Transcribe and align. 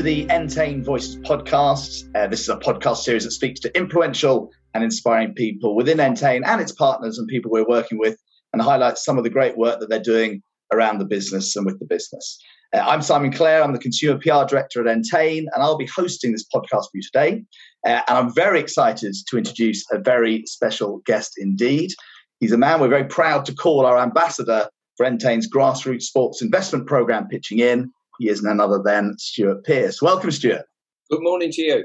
to 0.00 0.04
the 0.04 0.24
Entain 0.30 0.82
Voices 0.82 1.16
podcast. 1.16 2.08
Uh, 2.16 2.26
this 2.26 2.40
is 2.40 2.48
a 2.48 2.56
podcast 2.56 3.02
series 3.02 3.24
that 3.24 3.32
speaks 3.32 3.60
to 3.60 3.76
influential 3.76 4.50
and 4.72 4.82
inspiring 4.82 5.34
people 5.34 5.76
within 5.76 6.00
Entain 6.00 6.42
and 6.42 6.58
its 6.58 6.72
partners 6.72 7.18
and 7.18 7.28
people 7.28 7.50
we're 7.50 7.68
working 7.68 7.98
with 7.98 8.16
and 8.54 8.62
highlights 8.62 9.04
some 9.04 9.18
of 9.18 9.24
the 9.24 9.28
great 9.28 9.58
work 9.58 9.78
that 9.78 9.90
they're 9.90 10.00
doing 10.00 10.42
around 10.72 11.00
the 11.00 11.04
business 11.04 11.54
and 11.54 11.66
with 11.66 11.78
the 11.80 11.84
business. 11.84 12.38
Uh, 12.72 12.78
I'm 12.78 13.02
Simon 13.02 13.30
Clare, 13.30 13.62
I'm 13.62 13.74
the 13.74 13.78
Consumer 13.78 14.18
PR 14.18 14.46
Director 14.48 14.80
at 14.80 14.86
Entain, 14.86 15.40
and 15.52 15.62
I'll 15.62 15.76
be 15.76 15.84
hosting 15.84 16.32
this 16.32 16.46
podcast 16.46 16.84
for 16.84 16.94
you 16.94 17.02
today. 17.02 17.44
Uh, 17.86 18.00
and 18.08 18.16
I'm 18.16 18.34
very 18.34 18.58
excited 18.58 19.14
to 19.28 19.36
introduce 19.36 19.84
a 19.92 19.98
very 19.98 20.44
special 20.46 21.02
guest 21.04 21.34
indeed. 21.36 21.90
He's 22.38 22.52
a 22.52 22.56
man 22.56 22.80
we're 22.80 22.88
very 22.88 23.04
proud 23.04 23.44
to 23.44 23.54
call 23.54 23.84
our 23.84 23.98
ambassador 23.98 24.70
for 24.96 25.04
Entain's 25.04 25.46
grassroots 25.46 26.04
sports 26.04 26.40
investment 26.40 26.86
program, 26.86 27.28
Pitching 27.28 27.58
In. 27.58 27.92
He 28.20 28.28
is 28.28 28.42
none 28.42 28.60
other 28.60 28.80
than 28.84 29.14
Stuart 29.18 29.64
Pearce. 29.64 30.02
Welcome, 30.02 30.30
Stuart. 30.30 30.66
Good 31.10 31.22
morning 31.22 31.50
to 31.52 31.62
you. 31.62 31.84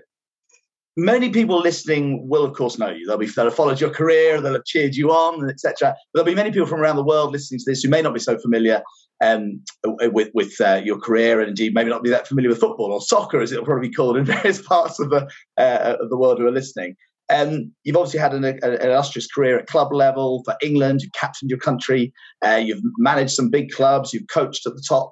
Many 0.97 1.29
people 1.29 1.59
listening 1.59 2.27
will, 2.27 2.43
of 2.43 2.53
course, 2.53 2.77
know 2.77 2.89
you. 2.89 3.07
They'll 3.07 3.17
be 3.17 3.27
they'll 3.27 3.45
have 3.45 3.55
followed 3.55 3.79
your 3.79 3.89
career, 3.89 4.41
they'll 4.41 4.53
have 4.53 4.65
cheered 4.65 4.95
you 4.95 5.11
on, 5.11 5.49
etc. 5.49 5.95
There'll 6.13 6.25
be 6.25 6.35
many 6.35 6.51
people 6.51 6.67
from 6.67 6.81
around 6.81 6.97
the 6.97 7.05
world 7.05 7.31
listening 7.31 7.59
to 7.59 7.65
this 7.65 7.83
who 7.83 7.89
may 7.89 8.01
not 8.01 8.13
be 8.13 8.19
so 8.19 8.37
familiar 8.37 8.83
um, 9.23 9.61
with 9.85 10.29
with 10.33 10.59
uh, 10.59 10.81
your 10.83 10.99
career, 10.99 11.39
and 11.39 11.47
indeed 11.47 11.73
maybe 11.73 11.89
not 11.89 12.03
be 12.03 12.09
that 12.09 12.27
familiar 12.27 12.49
with 12.49 12.59
football 12.59 12.91
or 12.91 13.01
soccer, 13.01 13.39
as 13.39 13.53
it'll 13.53 13.65
probably 13.65 13.87
be 13.87 13.95
called 13.95 14.17
in 14.17 14.25
various 14.35 14.61
parts 14.61 14.99
of 14.99 15.09
the 15.11 15.29
uh, 15.57 15.95
of 16.01 16.09
the 16.09 16.17
world 16.17 16.39
who 16.39 16.47
are 16.47 16.51
listening. 16.51 16.97
Um, 17.29 17.71
you've 17.85 17.95
obviously 17.95 18.19
had 18.19 18.33
an, 18.33 18.43
an, 18.43 18.59
illustrious 18.61 19.27
career 19.27 19.57
at 19.57 19.67
club 19.67 19.93
level 19.93 20.43
for 20.43 20.55
England. 20.61 21.01
You've 21.01 21.13
captained 21.13 21.49
your 21.49 21.59
country. 21.59 22.13
Uh, 22.45 22.61
you've 22.63 22.81
managed 22.97 23.31
some 23.31 23.49
big 23.49 23.71
clubs. 23.71 24.13
You've 24.13 24.27
coached 24.27 24.67
at 24.67 24.75
the 24.75 24.83
top. 24.87 25.11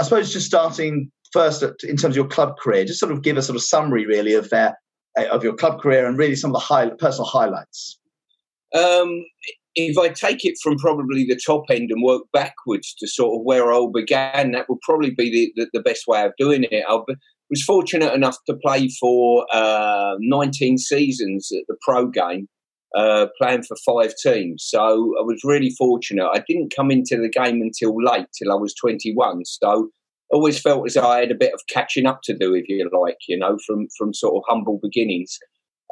I 0.00 0.02
suppose 0.02 0.32
just 0.32 0.46
starting 0.46 1.10
first 1.30 1.62
at, 1.62 1.74
in 1.82 1.96
terms 1.96 2.12
of 2.12 2.16
your 2.16 2.26
club 2.26 2.56
career, 2.58 2.86
just 2.86 2.98
sort 2.98 3.12
of 3.12 3.22
give 3.22 3.36
a 3.36 3.42
sort 3.42 3.56
of 3.56 3.62
summary 3.62 4.06
really 4.06 4.32
of 4.32 4.50
uh, 4.52 4.72
of 5.30 5.44
your 5.44 5.54
club 5.54 5.80
career 5.80 6.06
and 6.06 6.16
really 6.16 6.36
some 6.36 6.50
of 6.50 6.54
the 6.54 6.60
high, 6.60 6.88
personal 6.98 7.26
highlights. 7.26 7.98
Um, 8.74 9.24
if 9.74 9.98
I 9.98 10.08
take 10.08 10.44
it 10.44 10.54
from 10.62 10.78
probably 10.78 11.24
the 11.24 11.38
top 11.44 11.64
end 11.70 11.90
and 11.90 12.02
work 12.02 12.22
backwards 12.32 12.94
to 12.98 13.06
sort 13.06 13.38
of 13.38 13.44
where 13.44 13.70
I 13.70 13.76
all 13.76 13.90
began, 13.90 14.52
that 14.52 14.68
would 14.70 14.80
probably 14.80 15.10
be 15.10 15.30
the, 15.30 15.52
the, 15.56 15.70
the 15.74 15.82
best 15.82 16.06
way 16.08 16.24
of 16.24 16.32
doing 16.38 16.64
it. 16.70 16.84
I 16.88 16.98
was 17.50 17.62
fortunate 17.62 18.14
enough 18.14 18.36
to 18.46 18.56
play 18.56 18.88
for 19.00 19.46
uh, 19.52 20.14
19 20.18 20.78
seasons 20.78 21.50
at 21.52 21.64
the 21.68 21.76
pro 21.82 22.06
game, 22.06 22.48
uh, 22.96 23.26
playing 23.40 23.62
for 23.62 23.76
five 23.84 24.14
teams. 24.22 24.64
So 24.68 24.80
I 24.80 25.22
was 25.22 25.40
really 25.44 25.70
fortunate. 25.70 26.28
I 26.32 26.42
didn't 26.46 26.74
come 26.74 26.90
into 26.90 27.16
the 27.16 27.28
game 27.28 27.62
until 27.62 27.94
late, 28.02 28.26
till 28.36 28.52
I 28.52 28.56
was 28.56 28.74
21. 28.74 29.44
So 29.44 29.90
always 30.32 30.60
felt 30.60 30.86
as 30.86 30.96
I 30.96 31.20
had 31.20 31.30
a 31.30 31.36
bit 31.36 31.52
of 31.52 31.60
catching 31.68 32.06
up 32.06 32.20
to 32.24 32.36
do, 32.36 32.54
if 32.54 32.68
you 32.68 32.88
like, 32.92 33.18
you 33.28 33.38
know, 33.38 33.58
from 33.66 33.88
from 33.96 34.14
sort 34.14 34.36
of 34.36 34.42
humble 34.48 34.78
beginnings. 34.82 35.38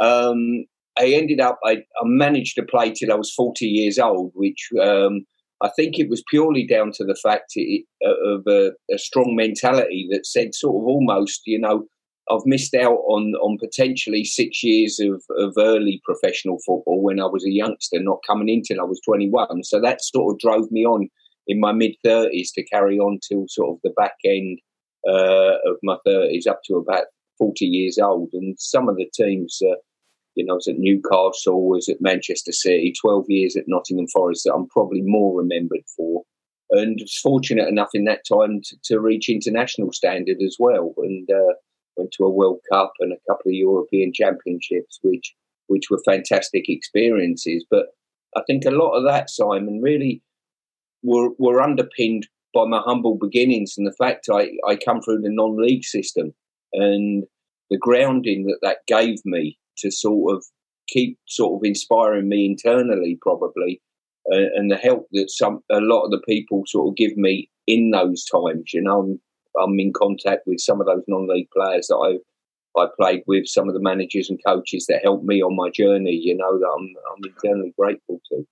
Um, 0.00 0.64
I 0.98 1.06
ended 1.08 1.40
up, 1.40 1.58
I, 1.64 1.72
I, 1.72 2.04
managed 2.04 2.56
to 2.56 2.64
play 2.64 2.90
till 2.90 3.12
I 3.12 3.16
was 3.16 3.32
40 3.32 3.66
years 3.66 3.98
old, 3.98 4.32
which 4.34 4.68
um, 4.80 5.24
I 5.62 5.70
think 5.76 5.98
it 5.98 6.08
was 6.08 6.24
purely 6.28 6.66
down 6.66 6.92
to 6.94 7.04
the 7.04 7.16
fact 7.22 7.52
it, 7.54 7.84
of 8.02 8.42
a, 8.48 8.72
a, 8.92 8.98
strong 8.98 9.34
mentality 9.36 10.08
that 10.10 10.26
said, 10.26 10.54
sort 10.54 10.82
of 10.82 10.86
almost, 10.86 11.42
you 11.46 11.58
know, 11.60 11.84
I've 12.30 12.46
missed 12.46 12.74
out 12.74 12.98
on 13.08 13.34
on 13.36 13.58
potentially 13.58 14.24
six 14.24 14.62
years 14.62 15.00
of, 15.00 15.22
of 15.36 15.54
early 15.58 16.00
professional 16.04 16.58
football 16.66 17.02
when 17.02 17.20
I 17.20 17.26
was 17.26 17.44
a 17.44 17.50
youngster, 17.50 18.00
not 18.00 18.20
coming 18.26 18.48
in 18.48 18.62
till 18.62 18.80
I 18.80 18.84
was 18.84 19.00
21. 19.04 19.64
So 19.64 19.80
that 19.80 20.02
sort 20.02 20.34
of 20.34 20.38
drove 20.38 20.70
me 20.70 20.84
on 20.84 21.08
in 21.46 21.60
my 21.60 21.72
mid 21.72 21.94
30s 22.04 22.48
to 22.54 22.64
carry 22.64 22.98
on 22.98 23.18
till 23.26 23.46
sort 23.48 23.70
of 23.70 23.80
the 23.82 23.90
back 23.90 24.14
end 24.24 24.60
uh, 25.08 25.56
of 25.66 25.76
my 25.82 25.96
30s 26.06 26.46
up 26.46 26.60
to 26.66 26.74
about 26.76 27.06
40 27.38 27.64
years 27.64 27.98
old. 27.98 28.30
And 28.32 28.56
some 28.58 28.88
of 28.88 28.96
the 28.96 29.10
teams, 29.14 29.58
uh, 29.62 29.76
you 30.34 30.44
know, 30.44 30.54
I 30.54 30.56
was 30.56 30.68
at 30.68 30.78
Newcastle, 30.78 31.68
was 31.68 31.88
at 31.88 32.00
Manchester 32.00 32.52
City, 32.52 32.92
12 33.00 33.24
years 33.28 33.56
at 33.56 33.64
Nottingham 33.66 34.08
Forest 34.08 34.42
that 34.44 34.54
I'm 34.54 34.68
probably 34.68 35.02
more 35.02 35.38
remembered 35.38 35.84
for. 35.96 36.22
And 36.70 36.98
was 37.00 37.18
fortunate 37.22 37.66
enough 37.66 37.90
in 37.94 38.04
that 38.04 38.26
time 38.30 38.60
to, 38.62 38.76
to 38.84 39.00
reach 39.00 39.30
international 39.30 39.90
standard 39.92 40.36
as 40.44 40.56
well. 40.58 40.92
And 40.98 41.26
uh, 41.30 41.54
went 41.98 42.12
to 42.12 42.24
a 42.24 42.30
World 42.30 42.60
Cup 42.72 42.92
and 43.00 43.12
a 43.12 43.30
couple 43.30 43.50
of 43.50 43.54
European 43.54 44.12
Championships, 44.14 44.98
which 45.02 45.34
which 45.66 45.90
were 45.90 46.00
fantastic 46.04 46.64
experiences. 46.68 47.66
But 47.70 47.88
I 48.34 48.42
think 48.46 48.64
a 48.64 48.70
lot 48.70 48.92
of 48.92 49.04
that, 49.04 49.28
Simon, 49.28 49.80
really 49.82 50.22
were, 51.02 51.30
were 51.38 51.60
underpinned 51.60 52.26
by 52.54 52.64
my 52.64 52.80
humble 52.84 53.16
beginnings 53.16 53.74
and 53.76 53.86
the 53.86 53.94
fact 53.98 54.28
I, 54.32 54.50
I 54.66 54.76
come 54.76 55.00
through 55.00 55.20
the 55.20 55.30
non 55.30 55.56
league 55.56 55.84
system 55.84 56.32
and 56.72 57.24
the 57.70 57.78
grounding 57.78 58.46
that 58.46 58.58
that 58.62 58.78
gave 58.86 59.18
me 59.24 59.58
to 59.78 59.90
sort 59.90 60.34
of 60.34 60.44
keep 60.88 61.18
sort 61.28 61.60
of 61.60 61.66
inspiring 61.66 62.28
me 62.28 62.46
internally, 62.46 63.18
probably, 63.20 63.80
uh, 64.32 64.48
and 64.54 64.70
the 64.70 64.76
help 64.76 65.06
that 65.12 65.30
some 65.30 65.60
a 65.70 65.80
lot 65.80 66.04
of 66.04 66.10
the 66.10 66.22
people 66.26 66.62
sort 66.66 66.88
of 66.88 66.96
give 66.96 67.16
me 67.16 67.50
in 67.66 67.90
those 67.90 68.24
times. 68.24 68.72
You 68.72 68.82
know, 68.82 69.00
I'm, 69.00 69.20
I'm 69.58 69.78
in 69.78 69.92
contact 69.92 70.46
with 70.46 70.60
some 70.60 70.80
of 70.80 70.86
those 70.86 71.02
non 71.08 71.28
league 71.28 71.48
players 71.50 71.88
that 71.88 71.96
I 71.96 72.18
I 72.80 72.86
played 72.98 73.24
with, 73.26 73.46
some 73.46 73.68
of 73.68 73.74
the 73.74 73.80
managers 73.80 74.30
and 74.30 74.38
coaches 74.46 74.86
that 74.88 75.02
helped 75.02 75.24
me 75.24 75.42
on 75.42 75.56
my 75.56 75.70
journey. 75.70 76.12
You 76.12 76.36
know, 76.36 76.58
that 76.58 76.66
I'm 76.66 76.94
I'm 77.12 77.32
eternally 77.36 77.74
grateful 77.76 78.20
to. 78.30 78.46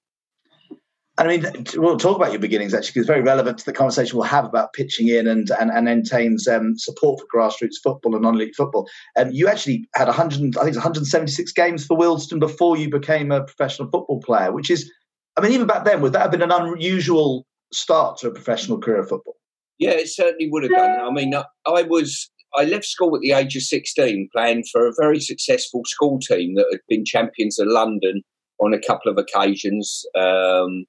And 1.19 1.31
I 1.31 1.37
mean, 1.37 1.65
we'll 1.77 1.97
talk 1.97 2.17
about 2.17 2.33
your 2.33 2.41
beginnings 2.41 2.75
actually, 2.75 2.91
because 2.91 3.01
it's 3.03 3.07
very 3.07 3.23
relevant 3.23 3.57
to 3.59 3.65
the 3.65 3.73
conversation 3.73 4.19
we'll 4.19 4.27
have 4.27 4.45
about 4.45 4.75
pitching 4.75 5.09
in 5.09 5.27
and 5.27 5.51
and, 5.59 5.71
and 5.71 5.89
Entain's 5.89 6.47
um, 6.47 6.77
support 6.77 7.21
for 7.21 7.27
grassroots 7.35 7.77
football 7.83 8.15
and 8.15 8.23
non-league 8.23 8.55
football. 8.55 8.87
Um, 9.17 9.31
you 9.31 9.49
actually 9.49 9.89
had 9.95 10.09
100, 10.09 10.59
I 10.59 10.65
think, 10.65 10.77
176 10.77 11.53
games 11.53 11.87
for 11.87 11.97
Wealdstone 11.97 12.39
before 12.39 12.77
you 12.77 12.91
became 12.91 13.33
a 13.33 13.45
professional 13.45 13.89
football 13.91 14.21
player, 14.21 14.53
which 14.53 14.71
is, 14.71 14.93
I 15.39 15.41
mean, 15.41 15.53
even 15.53 15.67
back 15.67 15.87
then, 15.87 16.03
would 16.03 16.13
that 16.13 16.21
have 16.21 16.31
been 16.31 16.43
an 16.43 16.53
unusual 16.53 17.47
start 17.73 18.19
to 18.19 18.29
a 18.29 18.31
professional 18.31 18.79
career 18.79 18.99
of 18.99 19.09
football? 19.09 19.37
Yeah, 19.79 19.91
it 19.91 20.09
certainly 20.09 20.49
would 20.51 20.63
have 20.63 20.73
done. 20.73 21.01
I 21.01 21.11
mean, 21.11 21.35
I 21.35 21.83
was 21.83 22.31
I 22.57 22.65
left 22.65 22.87
school 22.87 23.15
at 23.15 23.21
the 23.21 23.33
age 23.33 23.55
of 23.57 23.63
16, 23.63 24.31
playing 24.35 24.65
for 24.73 24.87
a 24.87 24.93
very 24.99 25.21
successful 25.21 25.83
school 25.85 26.19
team 26.19 26.55
that 26.55 26.67
had 26.71 26.81
been 26.89 27.05
champions 27.05 27.59
of 27.59 27.69
London 27.69 28.23
on 28.59 28.73
a 28.73 28.81
couple 28.81 29.13
of 29.13 29.19
occasions. 29.19 30.05
Um, 30.19 30.87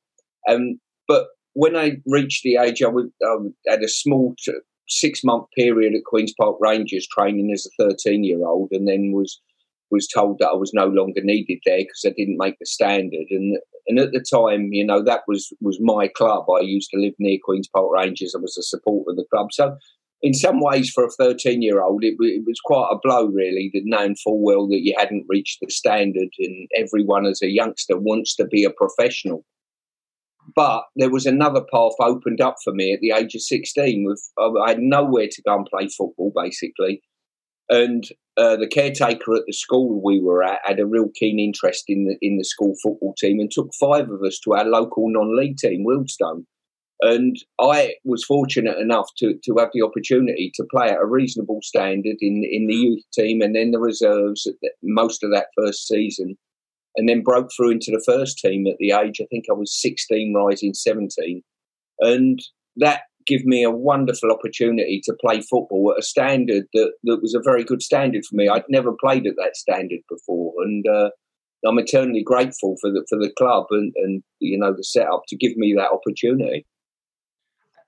um, 0.50 0.80
but 1.08 1.28
when 1.54 1.76
I 1.76 1.98
reached 2.06 2.44
the 2.44 2.56
age, 2.56 2.82
I, 2.82 2.88
would, 2.88 3.10
I 3.24 3.36
had 3.68 3.84
a 3.84 3.90
small 3.90 4.36
six 4.88 5.24
month 5.24 5.48
period 5.58 5.94
at 5.94 6.06
Queens 6.06 6.34
Park 6.40 6.56
Rangers 6.62 7.08
training 7.08 7.52
as 7.52 7.68
a 7.80 7.90
13 7.90 8.24
year 8.24 8.46
old, 8.46 8.70
and 8.72 8.88
then 8.88 9.12
was 9.12 9.42
was 9.92 10.08
told 10.08 10.40
that 10.40 10.50
I 10.50 10.56
was 10.56 10.72
no 10.74 10.88
longer 10.88 11.22
needed 11.24 11.60
there 11.66 11.80
because 11.80 12.04
I 12.06 12.10
didn't 12.16 12.38
make 12.38 12.56
the 12.60 12.66
standard. 12.66 13.28
And 13.30 13.58
and 13.88 14.00
at 14.00 14.12
the 14.12 14.20
time, 14.20 14.70
you 14.74 14.86
know, 14.86 15.02
that 15.04 15.22
was 15.28 15.54
was 15.62 15.80
my 15.82 16.08
club. 16.08 16.46
I 16.50 16.62
used 16.62 16.90
to 16.92 17.00
live 17.00 17.14
near 17.20 17.38
Queens 17.44 17.70
Park 17.74 17.88
Rangers. 17.92 18.34
I 18.36 18.42
was 18.42 18.58
a 18.58 18.64
supporter 18.64 19.12
of 19.12 19.18
the 19.18 19.26
club. 19.32 19.48
So 19.52 19.78
in 20.22 20.34
some 20.34 20.60
ways, 20.60 20.90
for 20.90 21.06
a 21.06 21.10
13 21.10 21.62
year 21.62 21.82
old, 21.82 22.04
it, 22.04 22.16
it, 22.20 22.44
was 22.46 22.60
quite 22.64 22.90
a 22.92 23.00
blow, 23.02 23.28
really, 23.28 23.70
that 23.74 23.84
knowing 23.86 24.16
full 24.16 24.44
well 24.44 24.68
that 24.68 24.82
you 24.82 24.96
hadn't 24.98 25.26
reached 25.30 25.60
the 25.62 25.70
standard, 25.70 26.30
and 26.40 26.68
everyone 26.76 27.26
as 27.26 27.42
a 27.42 27.50
youngster 27.50 27.98
wants 27.98 28.36
to 28.36 28.46
be 28.46 28.64
a 28.64 28.72
professional. 28.72 29.46
But 30.56 30.84
there 30.96 31.12
was 31.12 31.26
another 31.26 31.62
path 31.72 31.94
opened 32.00 32.42
up 32.42 32.56
for 32.64 32.74
me 32.74 32.94
at 32.94 33.02
the 33.02 33.12
age 33.12 33.36
of 33.36 33.42
16. 33.42 34.06
With 34.06 34.32
I 34.40 34.70
had 34.70 34.80
nowhere 34.80 35.28
to 35.30 35.42
go 35.44 35.56
and 35.56 35.66
play 35.66 35.88
football, 35.90 36.32
basically. 36.36 37.02
And 37.70 38.06
uh, 38.38 38.56
the 38.56 38.68
caretaker 38.68 39.36
at 39.36 39.44
the 39.46 39.54
school 39.54 40.02
we 40.04 40.22
were 40.22 40.44
at 40.44 40.60
had 40.64 40.80
a 40.80 40.86
real 40.86 41.10
keen 41.16 41.40
interest 41.40 41.86
in 41.88 42.06
the 42.06 42.18
in 42.22 42.38
the 42.38 42.46
school 42.46 42.76
football 42.82 43.14
team 43.18 43.40
and 43.40 43.52
took 43.52 43.70
five 43.80 44.10
of 44.10 44.22
us 44.24 44.40
to 44.40 44.54
our 44.54 44.66
local 44.66 45.10
non-league 45.10 45.58
team, 45.58 45.86
Wealdstone. 45.86 46.46
And 47.02 47.38
I 47.60 47.94
was 48.06 48.24
fortunate 48.24 48.80
enough 48.80 49.10
to, 49.18 49.36
to 49.44 49.56
have 49.60 49.70
the 49.72 49.84
opportunity 49.84 50.52
to 50.56 50.66
play 50.72 50.88
at 50.88 50.98
a 50.98 51.06
reasonable 51.06 51.60
standard 51.62 52.18
in, 52.22 52.44
in 52.50 52.66
the 52.66 52.74
youth 52.74 53.04
team 53.14 53.42
and 53.42 53.56
then 53.56 53.70
the 53.70 53.80
reserves 53.80 54.48
most 54.82 55.24
of 55.24 55.32
that 55.32 55.48
first 55.56 55.88
season 55.88 56.36
and 56.96 57.08
then 57.08 57.22
broke 57.22 57.50
through 57.56 57.72
into 57.72 57.92
the 57.92 58.04
first 58.04 58.40
team 58.40 58.66
at 58.66 58.78
the 58.80 58.92
age, 58.92 59.22
I 59.22 59.26
think 59.30 59.46
I 59.50 59.54
was 59.54 59.80
16, 59.80 60.34
rising 60.34 60.74
17. 60.74 61.44
And 62.00 62.42
that 62.78 63.02
gave 63.28 63.46
me 63.46 63.64
a 63.64 63.72
wonderful 63.72 64.32
opportunity 64.32 65.02
to 65.04 65.14
play 65.22 65.42
football 65.42 65.92
at 65.92 66.00
a 66.00 66.04
standard 66.04 66.66
that, 66.74 66.92
that 67.04 67.22
was 67.22 67.36
a 67.36 67.42
very 67.44 67.64
good 67.64 67.82
standard 67.82 68.24
for 68.26 68.36
me. 68.36 68.50
I'd 68.50 68.64
never 68.70 68.94
played 69.00 69.28
at 69.28 69.36
that 69.38 69.56
standard 69.56 70.00
before. 70.10 70.54
And 70.64 70.86
uh, 70.88 71.10
I'm 71.68 71.80
eternally 71.80 72.24
grateful 72.24 72.76
for 72.82 72.90
the, 72.90 73.06
for 73.10 73.20
the 73.20 73.32
club 73.38 73.66
and, 73.72 73.94
and, 73.98 74.24
you 74.40 74.58
know, 74.58 74.74
the 74.74 74.84
setup 74.84 75.24
to 75.28 75.36
give 75.36 75.56
me 75.58 75.74
that 75.78 75.92
opportunity 75.92 76.66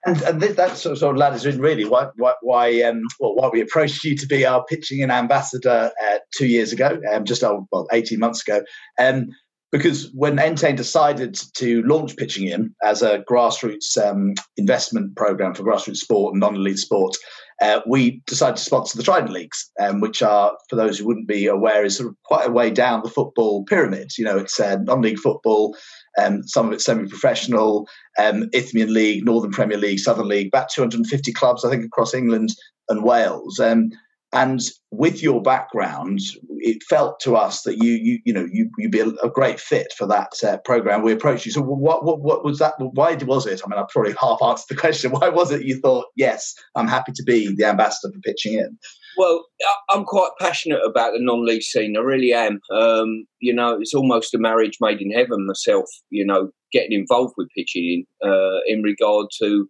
and, 0.06 0.22
and 0.24 0.42
that 0.42 0.78
sort 0.78 1.02
of, 1.02 1.18
led 1.18 1.46
in 1.46 1.60
really 1.60 1.86
why 1.86 2.08
why 2.16 2.34
why, 2.42 2.82
um, 2.82 3.02
well, 3.20 3.36
why 3.36 3.50
we 3.52 3.62
approached 3.62 4.04
you 4.04 4.16
to 4.16 4.28
be 4.28 4.46
our 4.46 4.64
pitching 4.66 5.00
in 5.00 5.12
ambassador 5.12 5.92
uh, 6.04 6.18
two 6.36 6.48
years 6.48 6.72
ago, 6.72 7.00
um, 7.12 7.26
just 7.26 7.44
oh, 7.44 7.68
well 7.72 7.88
eighteen 7.92 8.20
months 8.20 8.48
ago. 8.48 8.64
Um, 8.98 9.28
because 9.72 10.12
when 10.14 10.38
Entain 10.38 10.76
decided 10.76 11.40
to 11.56 11.84
launch 11.84 12.16
Pitching 12.18 12.48
In 12.48 12.74
as 12.84 13.02
a 13.02 13.24
grassroots 13.30 13.98
um, 13.98 14.34
investment 14.58 15.16
program 15.16 15.54
for 15.54 15.64
grassroots 15.64 15.98
sport 15.98 16.34
and 16.34 16.40
non-elite 16.40 16.80
sport, 16.80 17.16
uh, 17.62 17.82
we 17.86 18.22
decided 18.26 18.56
to 18.56 18.64
sponsor 18.64 18.98
the 18.98 19.04
Trident 19.04 19.32
Leagues, 19.32 19.70
um, 19.80 20.00
which 20.00 20.24
are, 20.24 20.58
for 20.70 20.76
those 20.76 20.98
who 20.98 21.06
wouldn't 21.06 21.28
be 21.28 21.46
aware, 21.46 21.84
is 21.84 21.98
sort 21.98 22.10
of 22.10 22.16
quite 22.24 22.48
a 22.48 22.52
way 22.52 22.72
down 22.72 23.02
the 23.04 23.10
football 23.10 23.66
pyramid. 23.66 24.12
You 24.18 24.26
know, 24.26 24.38
it's 24.38 24.60
uh, 24.60 24.78
non-league 24.84 25.20
football, 25.20 25.76
um, 26.18 26.42
some 26.44 26.68
of 26.68 26.74
it's 26.74 26.86
semi-professional, 26.86 27.88
um, 28.18 28.50
Isthmian 28.54 28.94
League, 28.94 29.26
Northern 29.26 29.52
Premier 29.52 29.78
League, 29.78 30.00
Southern 30.00 30.28
League, 30.28 30.48
about 30.48 30.70
250 30.70 31.34
clubs, 31.34 31.66
I 31.66 31.70
think, 31.70 31.86
across 31.86 32.14
England 32.14 32.50
and 32.88 33.04
Wales. 33.04 33.60
Um, 33.60 33.92
and 34.32 34.62
with 34.92 35.24
your 35.24 35.42
background, 35.42 36.20
it 36.62 36.84
felt 36.84 37.20
to 37.22 37.36
us 37.36 37.64
that 37.64 37.78
you 37.78 37.92
you 37.92 38.20
you 38.26 38.34
know 38.34 38.48
you 38.52 38.70
you'd 38.78 38.92
be 38.92 39.00
a, 39.00 39.08
a 39.24 39.30
great 39.30 39.60
fit 39.60 39.94
for 39.98 40.08
that 40.08 40.32
uh, 40.44 40.58
program. 40.66 41.02
We 41.02 41.12
approached 41.12 41.46
you. 41.46 41.52
So 41.52 41.62
what 41.62 42.04
what 42.04 42.22
what 42.22 42.44
was 42.44 42.60
that? 42.60 42.74
Why 42.78 43.16
was 43.16 43.46
it? 43.46 43.62
I 43.64 43.70
mean, 43.70 43.80
I 43.80 43.86
probably 43.90 44.14
half 44.22 44.42
answered 44.44 44.76
the 44.76 44.80
question. 44.80 45.12
Why 45.12 45.30
was 45.30 45.52
it 45.52 45.66
you 45.66 45.80
thought 45.80 46.08
yes, 46.16 46.54
I'm 46.76 46.88
happy 46.88 47.12
to 47.16 47.24
be 47.24 47.54
the 47.56 47.66
ambassador 47.66 48.14
for 48.14 48.20
pitching 48.22 48.54
in? 48.54 48.78
Well, 49.18 49.46
I'm 49.90 50.06
quite 50.06 50.30
passionate 50.40 50.80
about 50.86 51.12
the 51.12 51.20
non-league 51.20 51.64
scene. 51.64 51.98
I 51.98 52.00
really 52.00 52.32
am. 52.32 52.60
Um, 52.72 53.26
you 53.40 53.54
know, 53.54 53.78
it's 53.80 53.94
almost 53.94 54.34
a 54.34 54.38
marriage 54.38 54.78
made 54.80 55.02
in 55.02 55.12
heaven. 55.12 55.46
Myself, 55.46 55.86
you 56.10 56.26
know, 56.26 56.52
getting 56.72 56.94
involved 56.94 57.34
with 57.38 57.50
pitching 57.56 58.06
in 58.24 58.30
uh, 58.30 58.60
in 58.68 58.82
regard 58.82 59.28
to, 59.42 59.68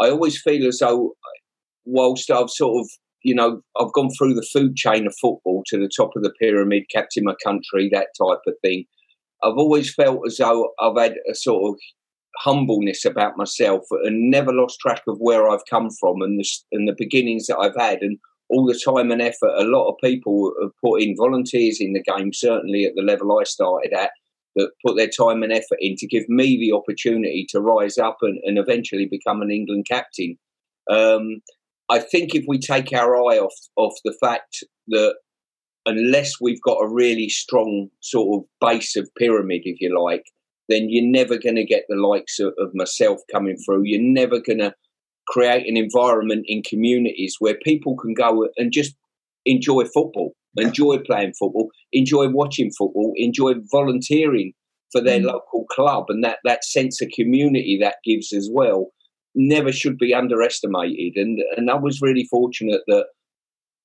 I 0.00 0.10
always 0.10 0.40
feel 0.40 0.66
as 0.66 0.78
though, 0.78 1.12
whilst 1.84 2.30
I've 2.30 2.50
sort 2.50 2.80
of 2.80 2.90
you 3.22 3.34
know, 3.34 3.60
I've 3.80 3.92
gone 3.92 4.10
through 4.16 4.34
the 4.34 4.46
food 4.52 4.76
chain 4.76 5.06
of 5.06 5.14
football 5.20 5.62
to 5.66 5.78
the 5.78 5.90
top 5.94 6.10
of 6.16 6.22
the 6.22 6.32
pyramid, 6.40 6.84
captain 6.92 7.24
my 7.24 7.34
country, 7.44 7.88
that 7.92 8.08
type 8.20 8.40
of 8.46 8.54
thing. 8.62 8.84
I've 9.42 9.56
always 9.56 9.94
felt 9.94 10.20
as 10.26 10.36
though 10.36 10.70
I've 10.80 10.96
had 10.96 11.16
a 11.30 11.34
sort 11.34 11.72
of 11.72 11.80
humbleness 12.38 13.04
about 13.04 13.36
myself 13.36 13.82
and 14.04 14.30
never 14.30 14.52
lost 14.52 14.78
track 14.80 15.02
of 15.08 15.16
where 15.18 15.48
I've 15.48 15.66
come 15.68 15.88
from 15.98 16.22
and 16.22 16.38
the, 16.38 16.48
and 16.72 16.86
the 16.86 16.94
beginnings 16.96 17.46
that 17.46 17.58
I've 17.58 17.76
had 17.76 18.02
and 18.02 18.18
all 18.50 18.66
the 18.66 18.80
time 18.82 19.10
and 19.10 19.20
effort 19.20 19.50
a 19.58 19.64
lot 19.64 19.88
of 19.88 19.96
people 20.02 20.52
have 20.62 20.72
put 20.82 21.02
in 21.02 21.16
volunteers 21.16 21.78
in 21.80 21.92
the 21.92 22.02
game, 22.02 22.32
certainly 22.32 22.84
at 22.84 22.92
the 22.94 23.02
level 23.02 23.38
I 23.38 23.44
started 23.44 23.92
at, 23.92 24.10
that 24.56 24.70
put 24.84 24.96
their 24.96 25.08
time 25.08 25.42
and 25.42 25.52
effort 25.52 25.78
in 25.80 25.96
to 25.96 26.06
give 26.06 26.28
me 26.28 26.58
the 26.58 26.74
opportunity 26.74 27.46
to 27.50 27.60
rise 27.60 27.98
up 27.98 28.18
and, 28.22 28.38
and 28.44 28.58
eventually 28.58 29.06
become 29.06 29.42
an 29.42 29.50
England 29.50 29.86
captain. 29.88 30.38
Um, 30.90 31.42
I 31.90 32.00
think 32.00 32.34
if 32.34 32.44
we 32.46 32.58
take 32.58 32.92
our 32.92 33.16
eye 33.16 33.38
off 33.38 33.54
off 33.76 33.94
the 34.04 34.16
fact 34.20 34.64
that 34.88 35.14
unless 35.86 36.34
we've 36.40 36.60
got 36.62 36.82
a 36.82 36.88
really 36.88 37.28
strong 37.28 37.88
sort 38.02 38.38
of 38.38 38.48
base 38.60 38.96
of 38.96 39.08
pyramid, 39.16 39.62
if 39.64 39.80
you 39.80 39.98
like, 39.98 40.24
then 40.68 40.88
you're 40.90 41.10
never 41.10 41.38
going 41.38 41.56
to 41.56 41.64
get 41.64 41.84
the 41.88 41.96
likes 41.96 42.38
of, 42.38 42.52
of 42.58 42.70
myself 42.74 43.20
coming 43.32 43.56
through. 43.64 43.82
You're 43.84 44.02
never 44.02 44.38
going 44.40 44.58
to 44.58 44.74
create 45.28 45.66
an 45.66 45.76
environment 45.76 46.44
in 46.46 46.62
communities 46.62 47.36
where 47.38 47.56
people 47.64 47.96
can 47.96 48.14
go 48.14 48.48
and 48.56 48.72
just 48.72 48.94
enjoy 49.46 49.84
football, 49.84 50.32
enjoy 50.56 50.98
playing 50.98 51.32
football, 51.38 51.70
enjoy 51.92 52.28
watching 52.28 52.70
football, 52.76 53.12
enjoy 53.16 53.54
volunteering 53.70 54.52
for 54.92 55.02
their 55.02 55.20
mm. 55.20 55.24
local 55.24 55.64
club, 55.70 56.06
and 56.08 56.22
that 56.24 56.38
that 56.44 56.64
sense 56.64 57.00
of 57.00 57.08
community 57.14 57.78
that 57.80 57.96
gives 58.04 58.32
as 58.32 58.48
well 58.52 58.90
never 59.34 59.72
should 59.72 59.98
be 59.98 60.14
underestimated. 60.14 61.16
And 61.16 61.40
and 61.56 61.70
I 61.70 61.76
was 61.76 62.02
really 62.02 62.26
fortunate 62.30 62.82
that 62.86 63.06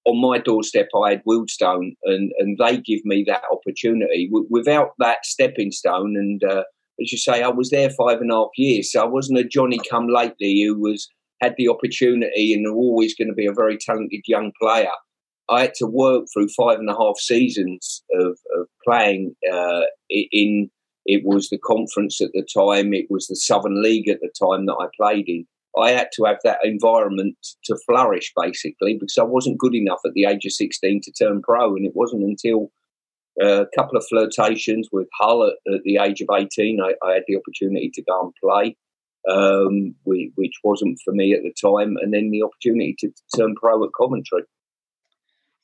on 0.05 0.19
my 0.21 0.37
doorstep 0.37 0.89
I 0.95 1.11
had 1.11 1.23
Wealdstone, 1.25 1.95
and 2.03 2.31
and 2.39 2.57
they 2.57 2.77
give 2.77 3.01
me 3.05 3.23
that 3.27 3.43
opportunity. 3.51 4.27
W- 4.29 4.47
without 4.49 4.91
that 4.99 5.25
stepping 5.25 5.71
stone, 5.71 6.15
and 6.17 6.43
uh, 6.43 6.63
as 7.01 7.11
you 7.11 7.17
say, 7.17 7.41
I 7.41 7.49
was 7.49 7.69
there 7.69 7.89
five 7.89 8.21
and 8.21 8.31
a 8.31 8.35
half 8.35 8.49
years, 8.57 8.91
so 8.91 9.01
I 9.01 9.07
wasn't 9.07 9.39
a 9.39 9.43
Johnny 9.43 9.79
come 9.89 10.07
lately 10.07 10.63
who 10.65 10.79
was 10.79 11.07
had 11.41 11.55
the 11.57 11.67
opportunity 11.67 12.53
and 12.53 12.65
always 12.67 13.15
going 13.15 13.27
to 13.27 13.33
be 13.33 13.45
a 13.45 13.53
very 13.53 13.77
talented 13.77 14.21
young 14.27 14.51
player. 14.61 14.87
I 15.49 15.61
had 15.61 15.73
to 15.75 15.85
work 15.85 16.25
through 16.33 16.47
five 16.49 16.79
and 16.79 16.89
a 16.89 16.95
half 16.95 17.17
seasons 17.17 18.01
of, 18.13 18.37
of 18.57 18.67
playing 18.87 19.35
uh, 19.51 19.81
in 20.09 20.69
it 21.05 21.23
was 21.25 21.49
the 21.49 21.57
conference 21.57 22.21
at 22.21 22.31
the 22.33 22.45
time. 22.55 22.93
It 22.93 23.07
was 23.09 23.27
the 23.27 23.35
Southern 23.35 23.81
League 23.81 24.09
at 24.09 24.19
the 24.21 24.31
time 24.39 24.65
that 24.65 24.77
I 24.79 24.87
played 24.97 25.27
in. 25.27 25.45
I 25.77 25.91
had 25.91 26.09
to 26.13 26.25
have 26.25 26.37
that 26.43 26.59
environment 26.63 27.35
to 27.65 27.77
flourish, 27.87 28.31
basically, 28.39 28.93
because 28.93 29.17
I 29.17 29.23
wasn't 29.23 29.57
good 29.57 29.73
enough 29.73 29.99
at 30.05 30.13
the 30.13 30.25
age 30.25 30.45
of 30.45 30.51
16 30.51 31.01
to 31.03 31.11
turn 31.11 31.41
pro. 31.41 31.75
And 31.75 31.85
it 31.85 31.93
wasn't 31.95 32.23
until 32.23 32.71
uh, 33.41 33.63
a 33.63 33.67
couple 33.75 33.97
of 33.97 34.05
flirtations 34.07 34.89
with 34.91 35.07
Hull 35.19 35.43
at, 35.43 35.73
at 35.73 35.81
the 35.83 35.97
age 35.97 36.21
of 36.21 36.27
18, 36.33 36.79
I, 36.79 36.93
I, 37.05 37.13
had 37.13 37.23
the 37.27 37.35
opportunity 37.35 37.89
to 37.91 38.03
go 38.03 38.21
and 38.21 38.33
play, 38.41 38.77
um, 39.27 39.95
which 40.03 40.53
wasn't 40.63 40.99
for 41.03 41.11
me 41.11 41.33
at 41.33 41.41
the 41.41 41.53
time. 41.59 41.97
And 41.99 42.13
then 42.13 42.29
the 42.29 42.43
opportunity 42.43 42.95
to, 42.99 43.09
turn 43.35 43.55
pro 43.55 43.83
at 43.83 43.89
Coventry. 43.99 44.43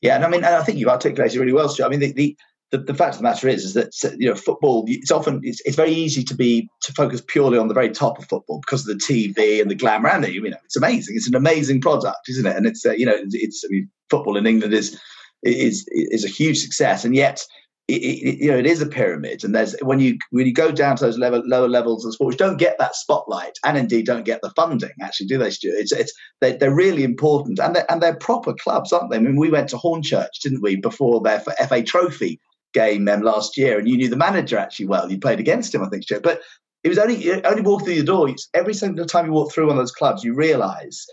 Yeah, 0.01 0.15
and 0.15 0.25
I 0.25 0.29
mean, 0.29 0.43
I 0.43 0.63
think 0.63 0.79
you've 0.79 0.89
articulated 0.89 1.39
really 1.39 1.53
well, 1.53 1.69
Stu. 1.69 1.83
I 1.83 1.89
mean, 1.89 1.99
the, 1.99 2.13
the, 2.13 2.37
the, 2.71 2.77
the 2.77 2.93
fact 2.93 3.15
of 3.15 3.17
the 3.17 3.23
matter 3.23 3.47
is, 3.47 3.63
is 3.63 3.73
that 3.73 4.15
you 4.19 4.29
know 4.29 4.35
football. 4.35 4.85
It's 4.87 5.11
often 5.11 5.41
it's, 5.43 5.61
it's 5.65 5.75
very 5.75 5.91
easy 5.91 6.23
to 6.23 6.35
be 6.35 6.69
to 6.83 6.93
focus 6.93 7.21
purely 7.25 7.57
on 7.57 7.67
the 7.67 7.73
very 7.73 7.89
top 7.89 8.19
of 8.19 8.27
football 8.27 8.59
because 8.59 8.87
of 8.87 8.97
the 8.97 9.03
TV 9.03 9.61
and 9.61 9.71
the 9.71 9.75
glamour 9.75 10.09
and 10.09 10.23
the, 10.23 10.31
you 10.31 10.49
know 10.49 10.57
it's 10.65 10.77
amazing. 10.77 11.15
It's 11.15 11.27
an 11.27 11.35
amazing 11.35 11.81
product, 11.81 12.29
isn't 12.29 12.45
it? 12.45 12.55
And 12.55 12.67
it's 12.67 12.85
uh, 12.85 12.91
you 12.91 13.05
know 13.05 13.15
it's 13.31 13.63
I 13.65 13.69
mean, 13.71 13.89
football 14.09 14.37
in 14.37 14.45
England 14.45 14.73
is 14.73 14.99
is 15.43 15.87
is 15.91 16.23
a 16.23 16.29
huge 16.29 16.59
success, 16.59 17.03
and 17.03 17.15
yet 17.15 17.43
it, 17.87 18.03
it, 18.03 18.37
you 18.37 18.51
know 18.51 18.57
it 18.59 18.67
is 18.67 18.83
a 18.83 18.85
pyramid. 18.85 19.43
And 19.43 19.55
there's 19.55 19.75
when 19.81 19.99
you 19.99 20.19
when 20.29 20.45
you 20.45 20.53
go 20.53 20.71
down 20.71 20.95
to 20.97 21.05
those 21.05 21.17
level, 21.17 21.41
lower 21.47 21.67
levels 21.67 22.05
of 22.05 22.13
sport, 22.13 22.27
which 22.27 22.37
don't 22.37 22.57
get 22.57 22.77
that 22.77 22.95
spotlight, 22.95 23.57
and 23.65 23.79
indeed 23.79 24.05
don't 24.05 24.25
get 24.25 24.43
the 24.43 24.51
funding. 24.51 24.91
Actually, 25.01 25.25
do 25.25 25.39
they, 25.39 25.49
Stuart? 25.49 25.79
It's 25.79 25.91
it's 25.91 26.13
they, 26.39 26.55
they're 26.55 26.75
really 26.75 27.03
important, 27.03 27.57
and 27.57 27.75
they're, 27.75 27.91
and 27.91 27.99
they're 27.99 28.15
proper 28.15 28.53
clubs, 28.53 28.93
aren't 28.93 29.09
they? 29.09 29.17
I 29.17 29.21
mean, 29.21 29.37
we 29.37 29.49
went 29.49 29.69
to 29.69 29.77
Hornchurch, 29.77 30.39
didn't 30.43 30.61
we, 30.61 30.75
before 30.75 31.19
their 31.19 31.39
FA 31.39 31.81
Trophy 31.81 32.39
game 32.73 33.07
um, 33.07 33.21
last 33.21 33.57
year, 33.57 33.79
and 33.79 33.87
you 33.87 33.97
knew 33.97 34.09
the 34.09 34.15
manager 34.15 34.57
actually 34.57 34.87
well. 34.87 35.11
You 35.11 35.19
played 35.19 35.39
against 35.39 35.73
him, 35.73 35.83
I 35.83 35.89
think. 35.89 36.05
But 36.23 36.41
it 36.83 36.89
was 36.89 36.97
only 36.97 37.43
only 37.45 37.61
walking 37.61 37.85
through 37.85 37.95
the 37.95 38.03
door. 38.03 38.29
Every 38.53 38.73
single 38.73 39.05
time 39.05 39.25
you 39.25 39.31
walk 39.31 39.51
through 39.51 39.67
one 39.67 39.77
of 39.77 39.81
those 39.81 39.91
clubs, 39.91 40.23
you 40.23 40.33
realise, 40.33 41.05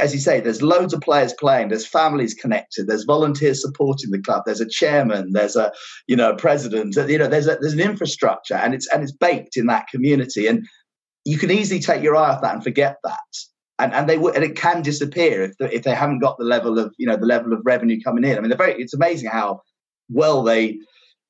as 0.00 0.12
you 0.12 0.20
say, 0.20 0.40
there's 0.40 0.62
loads 0.62 0.92
of 0.92 1.00
players 1.00 1.32
playing. 1.34 1.68
There's 1.68 1.86
families 1.86 2.34
connected. 2.34 2.86
There's 2.86 3.04
volunteers 3.04 3.62
supporting 3.62 4.10
the 4.10 4.20
club. 4.20 4.42
There's 4.46 4.60
a 4.60 4.68
chairman. 4.68 5.32
There's 5.32 5.56
a 5.56 5.72
you 6.08 6.16
know 6.16 6.34
president. 6.34 6.96
You 6.96 7.18
know 7.18 7.28
there's 7.28 7.46
a, 7.46 7.56
there's 7.60 7.74
an 7.74 7.80
infrastructure, 7.80 8.54
and 8.54 8.74
it's 8.74 8.88
and 8.88 9.02
it's 9.02 9.12
baked 9.12 9.56
in 9.56 9.66
that 9.66 9.88
community. 9.88 10.46
And 10.46 10.66
you 11.24 11.38
can 11.38 11.50
easily 11.50 11.80
take 11.80 12.02
your 12.02 12.16
eye 12.16 12.30
off 12.30 12.42
that 12.42 12.54
and 12.54 12.64
forget 12.64 12.96
that. 13.04 13.18
And, 13.78 13.92
and 13.94 14.08
they 14.08 14.16
w- 14.16 14.34
and 14.34 14.44
it 14.44 14.56
can 14.56 14.82
disappear 14.82 15.42
if 15.42 15.56
the, 15.58 15.74
if 15.74 15.82
they 15.82 15.94
haven't 15.94 16.18
got 16.18 16.36
the 16.38 16.44
level 16.44 16.78
of 16.78 16.94
you 16.98 17.06
know 17.06 17.16
the 17.16 17.26
level 17.26 17.52
of 17.52 17.60
revenue 17.64 18.00
coming 18.02 18.24
in. 18.24 18.36
I 18.36 18.40
mean, 18.40 18.48
they're 18.48 18.58
very. 18.58 18.80
It's 18.80 18.94
amazing 18.94 19.30
how 19.30 19.62
well 20.08 20.42
they 20.42 20.78